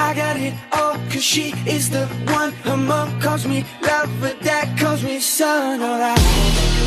[0.06, 2.06] I got it all, cause she is the
[2.38, 2.50] one.
[2.66, 5.80] Her mom calls me love, but dad calls me son.
[5.80, 6.77] Alright.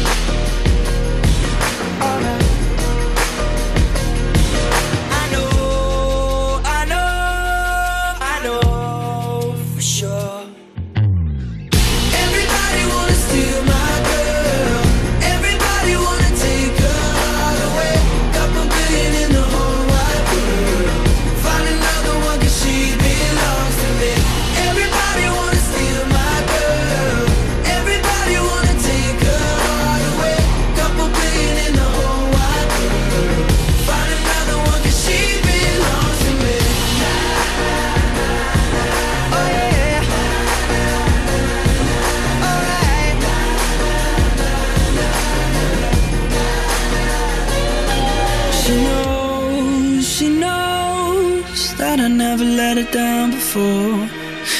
[53.53, 54.19] Down before.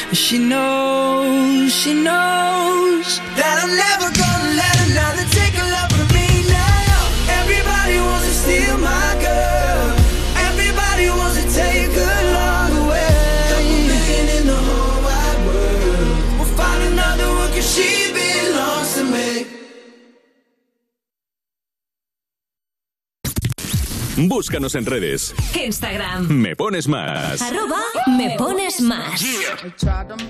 [0.10, 2.61] And she knows, she knows
[24.28, 25.34] Búscanos en redes.
[25.56, 26.28] Instagram.
[26.30, 27.42] Me pones más.
[27.42, 29.22] Arroba me pones más.
[29.64, 30.22] They tried to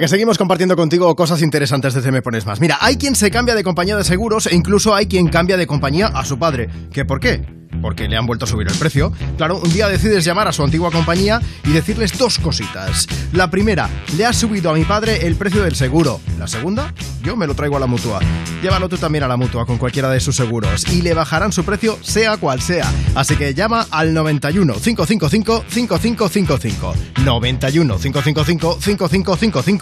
[0.00, 2.60] Que seguimos compartiendo contigo cosas interesantes desde Me Pones Más.
[2.60, 5.66] Mira, hay quien se cambia de compañía de seguros e incluso hay quien cambia de
[5.66, 6.68] compañía a su padre.
[6.92, 7.44] ¿Qué por qué?
[7.80, 9.12] Porque le han vuelto a subir el precio.
[9.36, 13.06] Claro, un día decides llamar a su antigua compañía y decirles dos cositas.
[13.32, 16.20] La primera, le ha subido a mi padre el precio del seguro.
[16.38, 18.20] La segunda, yo me lo traigo a la mutua.
[18.62, 21.64] Llévalo tú también a la mutua con cualquiera de sus seguros y le bajarán su
[21.64, 22.90] precio sea cual sea.
[23.14, 26.94] Así que llama al 91 555 5555.
[27.24, 29.81] 91 555 5555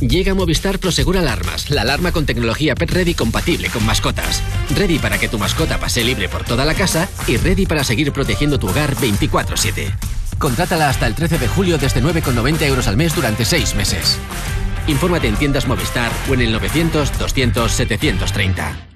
[0.00, 4.42] Llega Movistar Prosegur Alarmas, la alarma con tecnología Pet Ready compatible con mascotas.
[4.76, 8.12] Ready para que tu mascota pase libre por toda la casa y ready para seguir
[8.12, 9.94] protegiendo tu hogar 24-7.
[10.38, 14.18] Contrátala hasta el 13 de julio desde 9,90 euros al mes durante 6 meses.
[14.86, 18.95] Infórmate en tiendas Movistar o en el 900 200 730.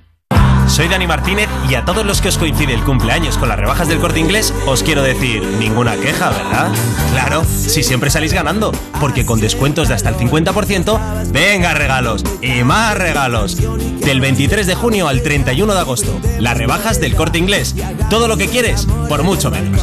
[0.70, 3.88] Soy Dani Martínez y a todos los que os coincide el cumpleaños con las rebajas
[3.88, 6.70] del corte inglés, os quiero decir, ninguna queja, ¿verdad?
[7.10, 12.62] Claro, si siempre salís ganando, porque con descuentos de hasta el 50%, venga regalos y
[12.62, 13.56] más regalos.
[14.00, 17.74] Del 23 de junio al 31 de agosto, las rebajas del corte inglés.
[18.08, 19.82] Todo lo que quieres, por mucho menos.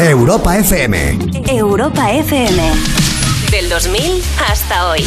[0.00, 1.18] Europa FM.
[1.48, 3.03] Europa FM.
[3.54, 5.04] Del 2000 hasta hoy.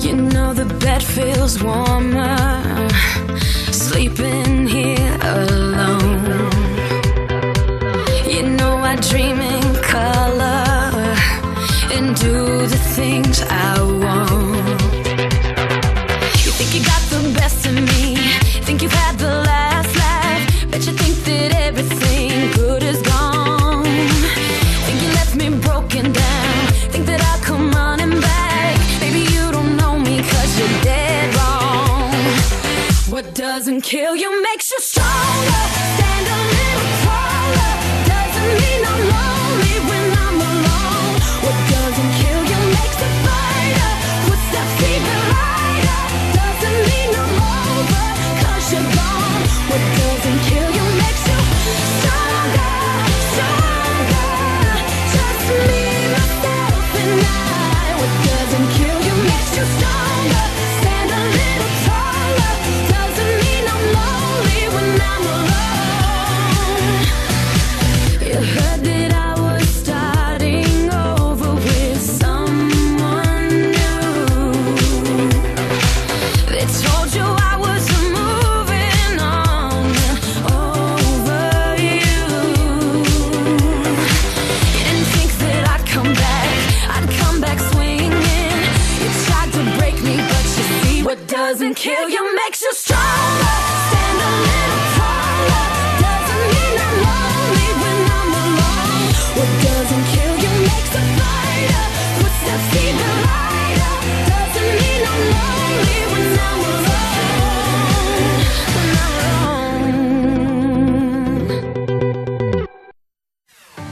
[0.00, 2.29] You know the bed feels warmer
[33.82, 35.69] kill you makes you stronger.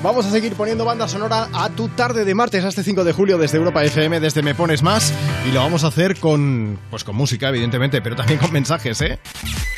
[0.09, 3.13] Vamos a seguir poniendo banda sonora a tu tarde de martes a este 5 de
[3.13, 5.13] julio desde Europa FM, desde Me Pones Más.
[5.47, 9.19] Y lo vamos a hacer con, pues con música, evidentemente, pero también con mensajes, ¿eh?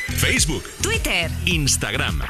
[0.07, 2.21] Facebook, Twitter, Instagram.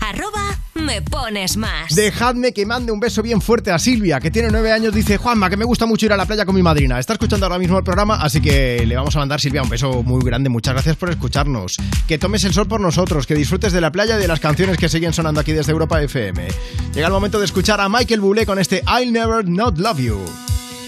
[0.00, 0.56] arroba
[0.88, 1.94] me pones más.
[1.94, 4.94] Dejadme que mande un beso bien fuerte a Silvia, que tiene nueve años.
[4.94, 6.98] Dice, Juanma, que me gusta mucho ir a la playa con mi madrina.
[6.98, 10.02] Está escuchando ahora mismo el programa, así que le vamos a mandar, Silvia, un beso
[10.02, 10.48] muy grande.
[10.48, 11.76] Muchas gracias por escucharnos.
[12.06, 14.78] Que tomes el sol por nosotros, que disfrutes de la playa y de las canciones
[14.78, 16.48] que siguen sonando aquí desde Europa FM.
[16.94, 20.18] Llega el momento de escuchar a Michael Bublé con este I'll Never Not Love You.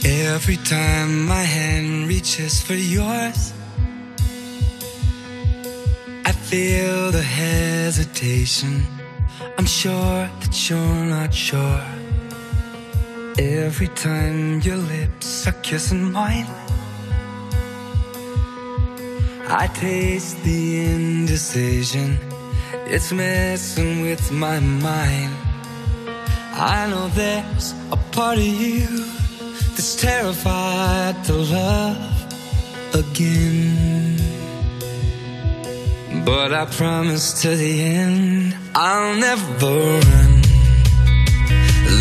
[0.02, 3.52] Every time my hand reaches for yours,
[6.24, 8.99] I feel the hesitation.
[9.58, 11.82] I'm sure that you're not sure.
[13.38, 16.46] Every time your lips are kissing mine,
[19.48, 22.18] I taste the indecision.
[22.86, 25.34] It's messing with my mind.
[26.52, 28.86] I know there's a part of you
[29.74, 33.99] that's terrified to love again.
[36.24, 40.42] But I promise to the end, I'll never run,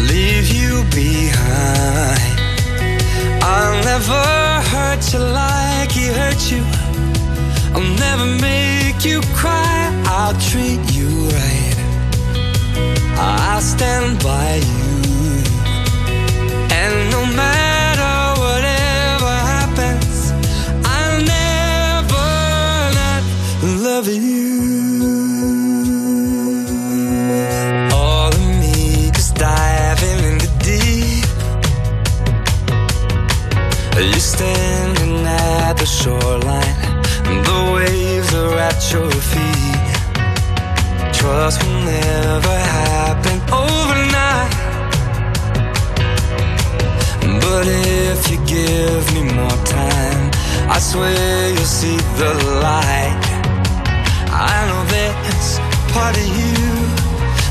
[0.08, 2.40] leave you behind.
[3.42, 4.24] I'll never
[4.72, 6.64] hurt you like he hurt you.
[7.74, 9.90] I'll never make you cry.
[10.06, 11.78] I'll treat you right.
[13.18, 15.44] I'll stand by you.
[16.72, 17.69] And no matter
[48.12, 50.32] if you give me more time,
[50.70, 53.29] I swear you'll see the light.
[54.32, 55.60] I know there's
[55.94, 56.56] part of you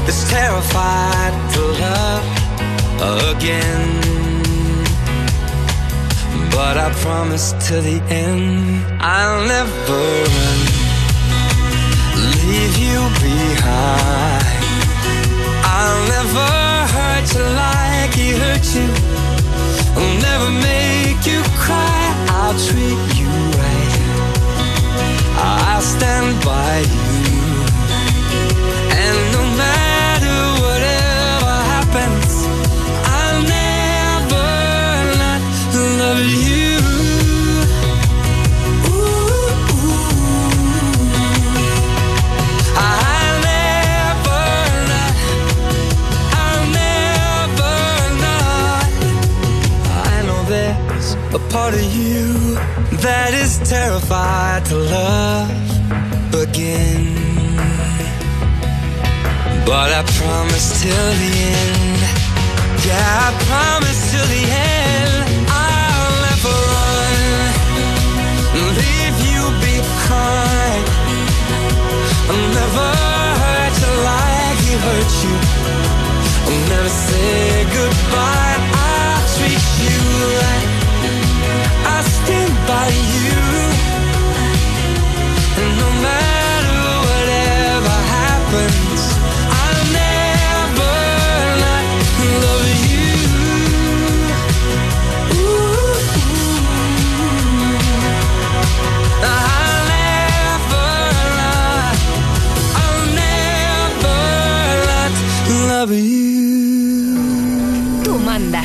[0.04, 2.24] that's terrified to love
[3.32, 4.08] again.
[6.50, 10.00] But I promise to the end, I'll never
[10.34, 10.58] run,
[12.42, 14.58] leave you behind.
[15.64, 16.48] I'll never
[16.94, 18.88] hurt you like he hurt you.
[19.96, 22.02] I'll never make you cry.
[22.30, 23.77] I'll treat you right.
[25.40, 27.08] I'll stand by you.
[29.04, 32.32] And no matter whatever happens,
[33.18, 34.48] I'll never
[35.22, 35.42] not
[36.00, 36.66] love you.
[42.80, 44.44] I'll never
[44.90, 45.14] not,
[46.42, 47.76] I'll never
[48.24, 48.90] not.
[50.10, 52.07] I know there's a part of you
[53.02, 55.50] that is terrified to love
[56.34, 57.14] again.
[59.66, 62.00] But I promise till the end,
[62.86, 65.14] yeah, I promise till the end,
[65.46, 67.20] I'll never run,
[68.80, 70.84] leave you behind.
[72.30, 72.90] I'll never
[73.42, 75.36] hurt you like he hurt you.
[76.48, 78.37] I'll never say goodbye.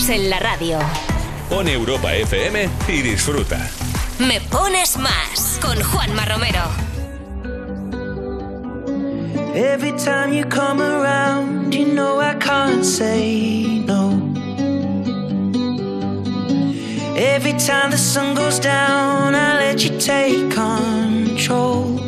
[0.09, 0.79] En la radio.
[1.49, 3.82] Pon Europa FM y disfruta.
[4.27, 6.61] Me pones más con Juanma Romero.
[9.53, 14.11] Every time you come around, you know I can't say no.
[17.17, 22.02] Every time the sun goes down, I let you take control.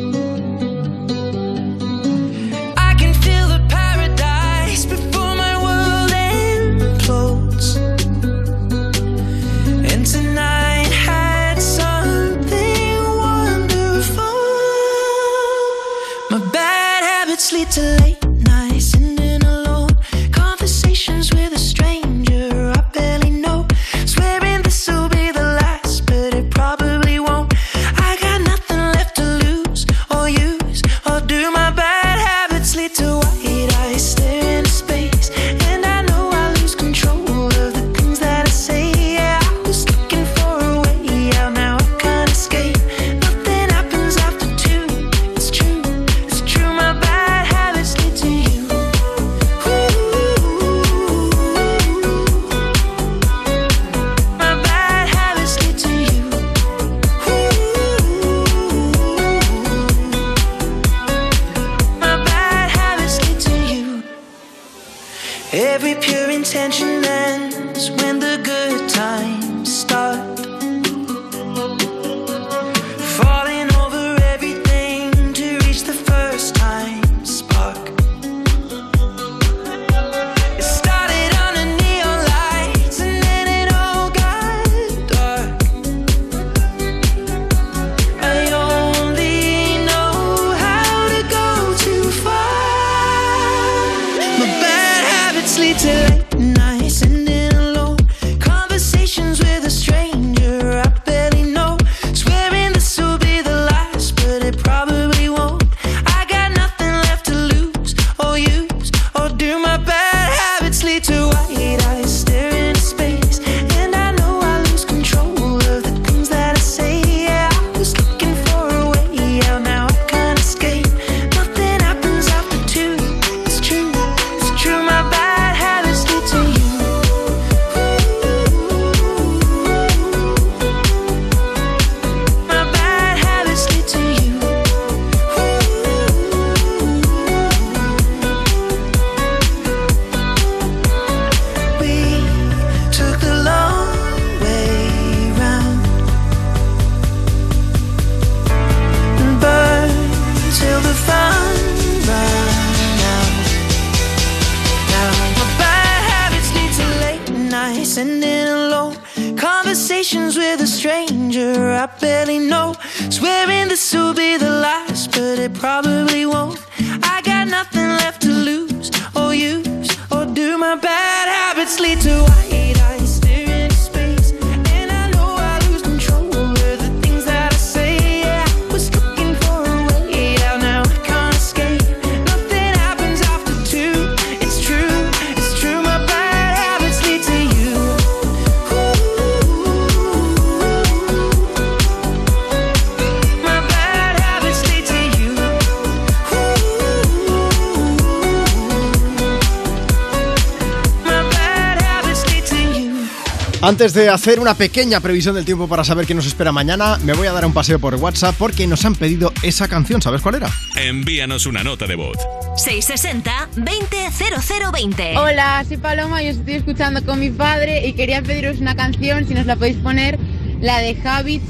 [203.76, 207.12] Antes de hacer una pequeña previsión del tiempo para saber qué nos espera mañana, me
[207.12, 210.00] voy a dar un paseo por WhatsApp porque nos han pedido esa canción.
[210.00, 210.48] ¿Sabes cuál era?
[210.76, 212.16] Envíanos una nota de voz.
[212.56, 215.18] 660-200020.
[215.18, 219.28] Hola, soy Paloma y os estoy escuchando con mi padre y quería pediros una canción,
[219.28, 220.18] si nos la podéis poner,
[220.62, 221.44] la de Habits,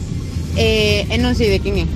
[0.56, 1.86] eh, en no sé de quién es.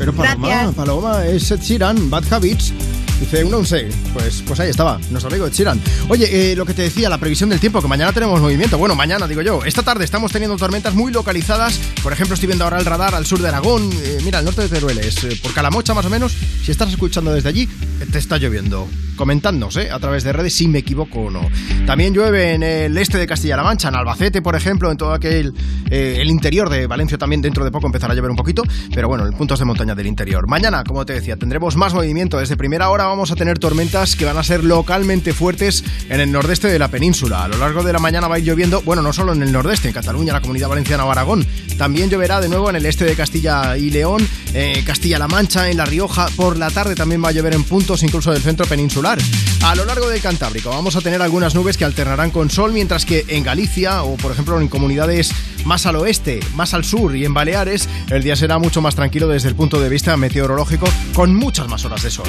[0.00, 0.74] Pero Paloma, Gracias.
[0.74, 2.72] Paloma es Ed Sheeran, Bad Habits.
[3.20, 3.88] Dice, un sé.
[4.14, 5.78] Pues, pues ahí estaba, nuestro amigo Sheeran.
[6.08, 8.78] Oye, eh, lo que te decía, la previsión del tiempo, que mañana tenemos movimiento.
[8.78, 9.62] Bueno, mañana, digo yo.
[9.64, 11.78] Esta tarde estamos teniendo tormentas muy localizadas.
[12.02, 13.90] Por ejemplo, estoy viendo ahora el radar al sur de Aragón.
[14.02, 16.34] eh, mira, al norte de Teruel, es, eh, por Calamocha más o menos.
[16.64, 17.68] Si estás escuchando desde allí,
[18.00, 18.88] eh, te está lloviendo.
[19.16, 19.90] Comentadnos, ¿eh?
[19.90, 21.46] A través de redes si me equivoco o no.
[21.86, 25.52] También llueve en el este de Castilla-La Mancha, en Albacete, por ejemplo, en todo aquel...
[25.90, 28.62] eh, el interior de Valencia también dentro de poco empezará a llover un poquito.
[28.94, 30.48] Pero bueno, en puntos de montaña del interior.
[30.48, 32.38] Mañana, como te decía, tendremos más movimiento.
[32.38, 36.32] Desde primera hora vamos a tener tormentas que van a ser localmente fuertes en el
[36.32, 37.44] nordeste de la península.
[37.44, 39.52] A lo largo de la mañana va a ir lloviendo, bueno, no solo en el
[39.52, 41.46] nordeste, en Cataluña, la comunidad valenciana o Aragón.
[41.76, 45.76] También lloverá de nuevo en el este de Castilla y León, eh, Castilla-La Mancha, en
[45.76, 46.26] La Rioja.
[46.36, 49.18] Por la tarde también va a llover en puntos incluso del centro peninsular.
[49.62, 53.04] A lo largo del Cantábrico vamos a tener algunas nubes que alternarán con sol, mientras
[53.04, 55.32] que en Galicia o, por ejemplo, en comunidades
[55.64, 59.28] más al oeste, más al sur y en Baleares, el día será mucho más tranquilo
[59.28, 62.28] desde el punto de vista meteorológico, con muchas más horas de sol.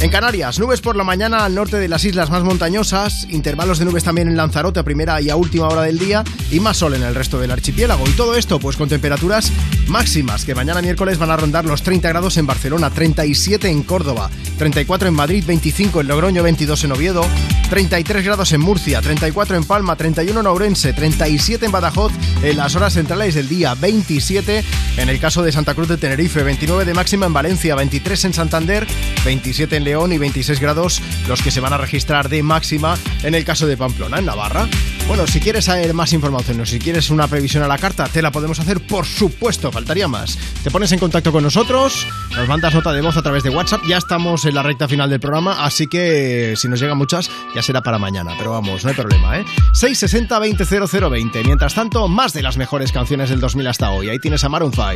[0.00, 3.84] En Canarias, nubes por la mañana al norte de las islas más montañosas, intervalos de
[3.84, 6.94] nubes también en Lanzarote a primera y a última hora del día y más sol
[6.94, 8.08] en el resto del archipiélago.
[8.08, 9.52] Y todo esto pues con temperaturas
[9.90, 14.30] máximas que mañana miércoles van a rondar los 30 grados en Barcelona, 37 en Córdoba,
[14.56, 17.26] 34 en Madrid, 25 en Logroño, 22 en Oviedo,
[17.68, 22.12] 33 grados en Murcia, 34 en Palma, 31 en Ourense, 37 en Badajoz
[22.42, 24.64] en las horas centrales del día, 27
[24.96, 28.34] en el caso de Santa Cruz de Tenerife, 29 de máxima en Valencia, 23 en
[28.34, 28.86] Santander,
[29.24, 33.34] 27 en León y 26 grados los que se van a registrar de máxima en
[33.34, 34.68] el caso de Pamplona, en Navarra.
[35.10, 38.22] Bueno, si quieres saber más información o si quieres una previsión a la carta, te
[38.22, 40.38] la podemos hacer, por supuesto, faltaría más.
[40.62, 42.06] Te pones en contacto con nosotros,
[42.36, 45.10] nos mandas nota de voz a través de WhatsApp, ya estamos en la recta final
[45.10, 48.90] del programa, así que si nos llegan muchas, ya será para mañana, pero vamos, no
[48.90, 49.44] hay problema, ¿eh?
[49.82, 51.44] 660-200020.
[51.44, 54.10] Mientras tanto, más de las mejores canciones del 2000 hasta hoy.
[54.10, 54.86] Ahí tienes a Maroon 5.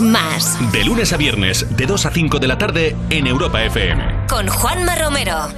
[0.00, 4.26] Más De lunes a viernes, de 2 a 5 de la tarde en Europa FM.
[4.28, 5.48] con Juanma Romero.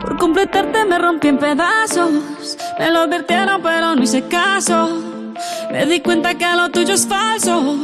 [0.00, 2.10] Por completarte me rompí en pedazos.
[2.78, 4.88] Me lo advirtieron, pero no hice caso.
[5.70, 7.76] Me di cuenta que lo tuyo es falso.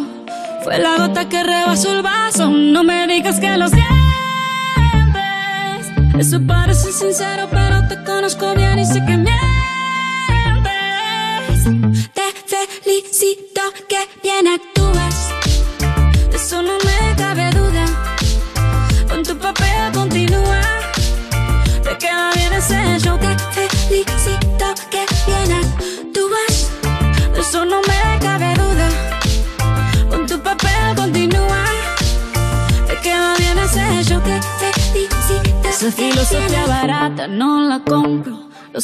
[0.65, 2.49] Fue la gota que rebasó el vaso.
[2.51, 3.87] No me digas que lo sientes.
[6.19, 9.48] Eso parece sincero, pero te conozco bien y sé que mientes.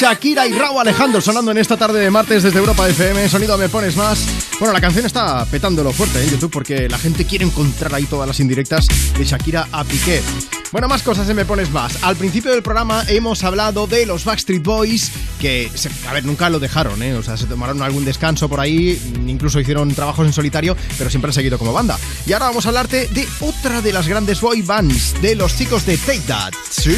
[0.00, 3.28] Shakira y Raúl Alejandro sonando en esta tarde de martes desde Europa FM.
[3.28, 4.24] Sonido Me Pones Más.
[4.58, 8.26] Bueno, la canción está petándolo fuerte en YouTube porque la gente quiere encontrar ahí todas
[8.26, 8.86] las indirectas
[9.18, 10.22] de Shakira a Piqué.
[10.72, 12.02] Bueno, más cosas en Me Pones Más.
[12.02, 15.70] Al principio del programa hemos hablado de los Backstreet Boys que,
[16.08, 17.12] a ver, nunca lo dejaron, ¿eh?
[17.12, 21.28] O sea, se tomaron algún descanso por ahí, incluso hicieron trabajos en solitario, pero siempre
[21.28, 21.98] han seguido como banda.
[22.24, 25.84] Y ahora vamos a hablarte de otra de las grandes boy bands, de los chicos
[25.84, 26.54] de Take That.
[26.70, 26.96] ¿Sí?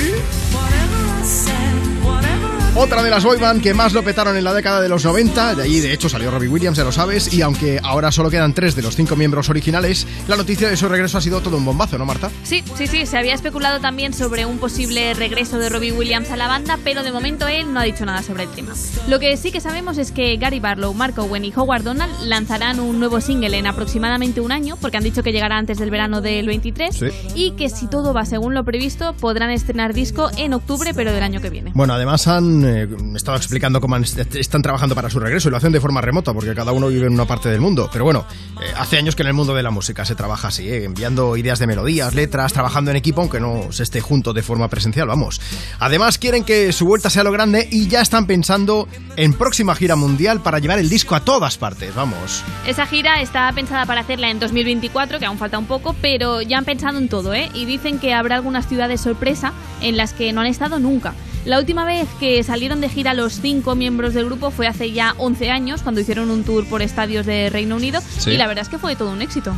[2.74, 5.56] Otra de las boy band que más lo petaron en la década de los 90,
[5.56, 8.54] de allí de hecho salió Robbie Williams, ya lo sabes, y aunque ahora solo quedan
[8.54, 11.66] tres de los cinco miembros originales, la noticia de su regreso ha sido todo un
[11.66, 12.30] bombazo, ¿no, Marta?
[12.44, 16.36] Sí, sí, sí, se había especulado también sobre un posible regreso de Robbie Williams a
[16.38, 18.72] la banda, pero de momento él no ha dicho nada sobre el tema.
[19.06, 22.80] Lo que sí que sabemos es que Gary Barlow, Mark Owen y Howard Donald lanzarán
[22.80, 26.22] un nuevo single en aproximadamente un año, porque han dicho que llegará antes del verano
[26.22, 27.06] del 23, Sí.
[27.34, 31.22] y que si todo va según lo previsto, podrán estrenar disco en octubre, pero del
[31.22, 31.72] año que viene.
[31.74, 35.72] Bueno, además han eh, estado explicando cómo están trabajando para su regreso y lo hacen
[35.72, 37.88] de forma remota porque cada uno vive en una parte del mundo.
[37.92, 38.24] Pero bueno,
[38.60, 41.36] eh, hace años que en el mundo de la música se trabaja así, eh, enviando
[41.36, 45.08] ideas de melodías, letras, trabajando en equipo aunque no se esté junto de forma presencial,
[45.08, 45.40] vamos.
[45.78, 49.96] Además quieren que su vuelta sea lo grande y ya están pensando en próxima gira
[49.96, 52.42] mundial para llevar el disco a todas partes, vamos.
[52.66, 56.58] Esa gira está pensada para hacerla en 2024, que aún falta un poco, pero ya
[56.58, 57.50] han pensado en todo, ¿eh?
[57.54, 61.14] Y dicen que habrá algunas ciudades sorpresa en las que no han estado nunca.
[61.44, 65.14] La última vez que salieron de gira los cinco miembros del grupo fue hace ya
[65.18, 68.30] 11 años, cuando hicieron un tour por estadios de Reino Unido, Sí.
[68.30, 69.52] y la verdad es que fue todo un éxito.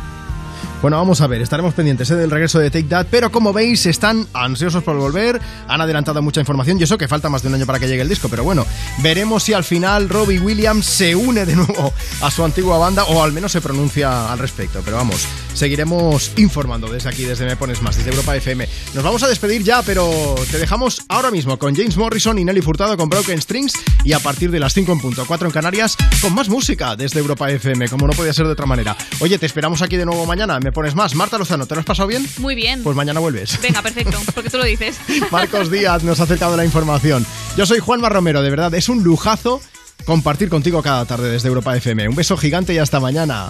[0.85, 3.87] Bueno, vamos a ver, estaremos pendientes eh, del regreso de Take That, pero como veis,
[3.87, 7.55] están ansiosos por volver, han adelantado mucha información y eso que falta más de un
[7.55, 8.67] año para que llegue el disco, pero bueno,
[9.01, 11.91] veremos si al final Robbie Williams se une de nuevo
[12.21, 16.87] a su antigua banda o al menos se pronuncia al respecto, pero vamos, seguiremos informando
[16.87, 18.69] desde aquí, desde Me Pones Más, desde Europa FM.
[18.93, 22.61] Nos vamos a despedir ya, pero te dejamos ahora mismo con James Morrison y Nelly
[22.61, 23.73] Furtado con Broken Strings
[24.03, 27.19] y a partir de las 5 en punto, 4 en Canarias, con más música desde
[27.19, 28.95] Europa FM, como no podía ser de otra manera.
[29.19, 31.15] Oye, te esperamos aquí de nuevo mañana, Pones Más.
[31.15, 32.27] Marta Lozano, ¿te lo has pasado bien?
[32.37, 32.83] Muy bien.
[32.83, 33.59] Pues mañana vuelves.
[33.61, 34.97] Venga, perfecto, porque tú lo dices.
[35.31, 37.25] Marcos Díaz nos ha acercado la información.
[37.55, 39.61] Yo soy Juanma Romero, de verdad, es un lujazo
[40.05, 42.09] compartir contigo cada tarde desde Europa FM.
[42.09, 43.47] Un beso gigante y hasta mañana.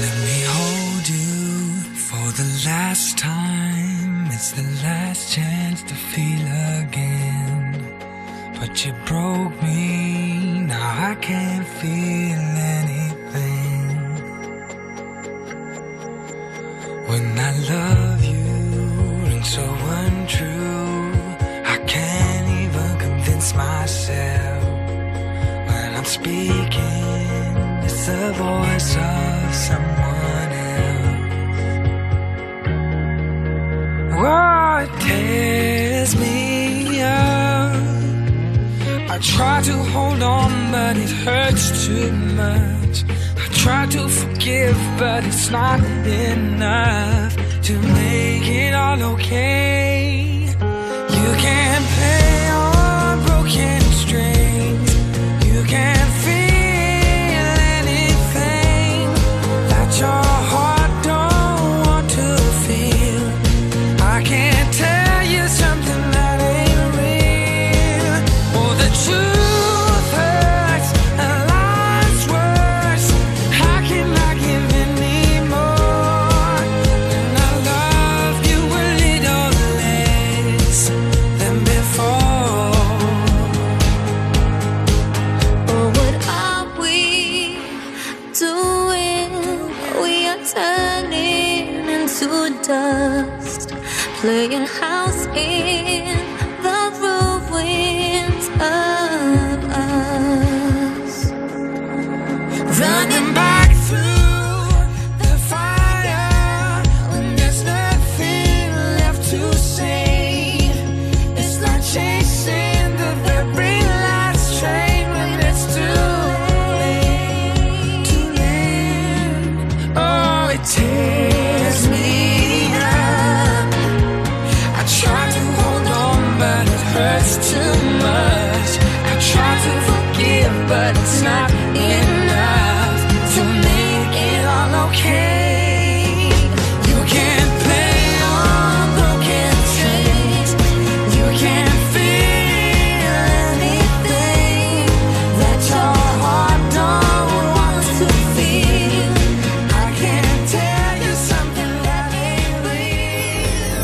[0.00, 4.28] Let me hold you for the last time.
[4.30, 6.46] It's the last chance to feel
[6.86, 7.80] again.
[8.60, 13.11] But you broke me, now I can't feel anything.
[17.12, 18.42] When I love you
[19.32, 19.62] and so
[20.00, 21.12] untrue,
[21.74, 24.64] I can't even convince myself.
[25.68, 31.34] When I'm speaking, it's the voice of someone else.
[34.16, 37.76] Oh, it tears me up.
[39.10, 43.04] I try to hold on, but it hurts too much.
[43.62, 50.48] Try to forgive, but it's not enough to make it all okay.
[50.50, 52.21] You can't play